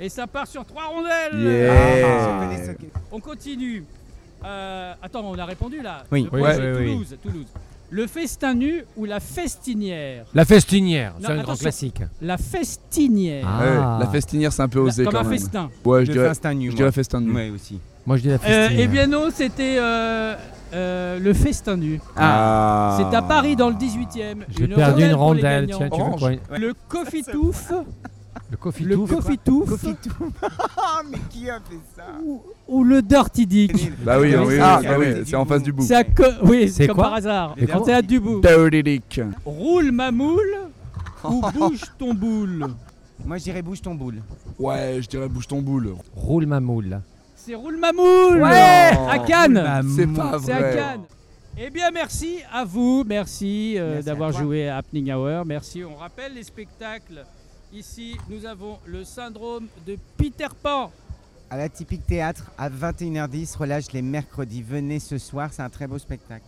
[0.00, 1.40] Et ça part sur trois rondelles.
[1.40, 2.74] Yeah.
[2.74, 2.82] Que-
[3.12, 3.84] On continue.
[4.44, 6.04] Euh, attends, on a répondu là.
[6.10, 6.24] Oui.
[6.24, 6.92] Le point Oui, G, oui, oui.
[6.92, 7.46] Toulouse, Toulouse.
[7.90, 10.24] Le festin nu ou la festinière?
[10.34, 12.02] La festinière, c'est un grand classique.
[12.20, 13.46] La festinière.
[13.48, 13.60] Ah.
[13.98, 15.32] Ouais, la festinière, c'est un peu La- osé comme quand un même.
[15.38, 15.70] festin.
[15.84, 16.76] Ouais, je Le dirais, festin nu, je moi.
[16.76, 17.32] dirais festin nuit.
[17.34, 17.78] Ouais, aussi.
[18.06, 18.70] Moi je dis la Euh, festinière.
[18.78, 20.34] eh bien non, c'était euh,
[20.74, 22.00] euh, le festin nu.
[22.16, 22.98] Ah.
[22.98, 24.44] C'est à Paris dans le 18e.
[24.50, 26.20] J'ai perdu une rondelle, tiens, tu veux Orange.
[26.20, 27.72] quoi Le coffee touffe,
[28.50, 29.10] Le coffee le touffe.
[29.10, 30.10] coffee touffe Cofitou.
[30.76, 33.92] Ah, mais qui a fait ça ou, ou le dirty dick.
[34.04, 35.82] Bah oui, Oui, oui, ah, oui, ah oui, oui, c'est en face du bout.
[35.82, 37.54] C'est à co- oui, C'est comme quoi par hasard.
[37.58, 38.40] Mais Quand comment c'est à Dubout.
[38.42, 39.20] Dirty Dick.
[39.46, 40.40] Roule ma moule
[41.24, 42.66] ou bouge ton boule?
[43.24, 44.20] Moi, je dirais bouge ton boule.
[44.58, 45.94] Ouais, je dirais bouge ton boule.
[46.14, 47.00] Roule ma moule.
[47.44, 48.40] C'est roule ma moule.
[48.42, 48.90] Ouais.
[49.10, 49.62] À Cannes.
[49.94, 50.74] C'est pas C'est à.
[50.74, 51.04] Cannes.
[51.58, 53.04] Eh bien, merci à vous.
[53.06, 55.44] Merci, euh, Merci d'avoir joué à Happening Hour.
[55.44, 55.84] Merci.
[55.84, 57.26] On rappelle les spectacles.
[57.70, 60.90] Ici, nous avons le syndrome de Peter Pan.
[61.50, 64.62] À la typique théâtre, à 21h10, relâche les mercredis.
[64.62, 66.46] Venez ce soir, c'est un très beau spectacle.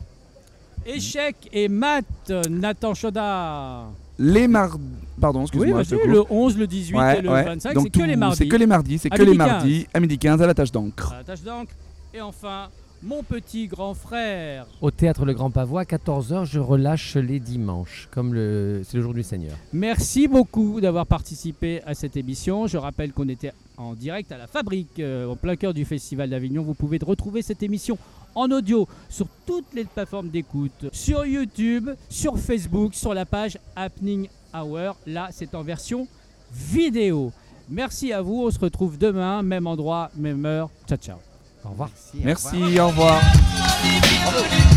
[0.86, 3.90] Échec et maths, Nathan Chaudard.
[4.18, 4.82] Les mardis.
[5.20, 5.84] Pardon, Oui, excuse-moi.
[5.84, 6.10] coupe.
[6.10, 7.44] le 11, le 18 Ouais, et le ouais.
[7.44, 8.36] 25, Donc c'est que les mardis.
[8.36, 9.48] C'est que les mardis, c'est À que les midi 15.
[9.48, 11.12] mardis, à midi 15 à la tâche d'encre.
[11.12, 11.72] À la tâche d'encre.
[12.14, 12.68] Et enfin,
[13.02, 14.66] mon petit grand frère.
[14.80, 18.82] Au théâtre Le Grand Pavois, à 14h, je relâche les dimanches, comme le...
[18.84, 19.54] c'est le jour du Seigneur.
[19.72, 22.66] Merci beaucoup d'avoir participé à cette émission.
[22.66, 26.30] Je rappelle qu'on était en direct à la fabrique, euh, au plein cœur du Festival
[26.30, 26.62] d'Avignon.
[26.62, 27.98] Vous pouvez retrouver cette émission
[28.36, 34.28] en audio sur toutes les plateformes d'écoute, sur YouTube, sur Facebook, sur la page Happening
[34.54, 34.96] Hour.
[35.06, 36.06] Là, c'est en version
[36.52, 37.32] vidéo.
[37.68, 38.44] Merci à vous.
[38.46, 40.70] On se retrouve demain, même endroit, même heure.
[40.86, 41.16] Ciao, ciao.
[41.64, 41.90] Au revoir.
[42.22, 42.56] Merci.
[42.78, 43.20] au revoir.
[43.22, 44.72] Merci, au revoir.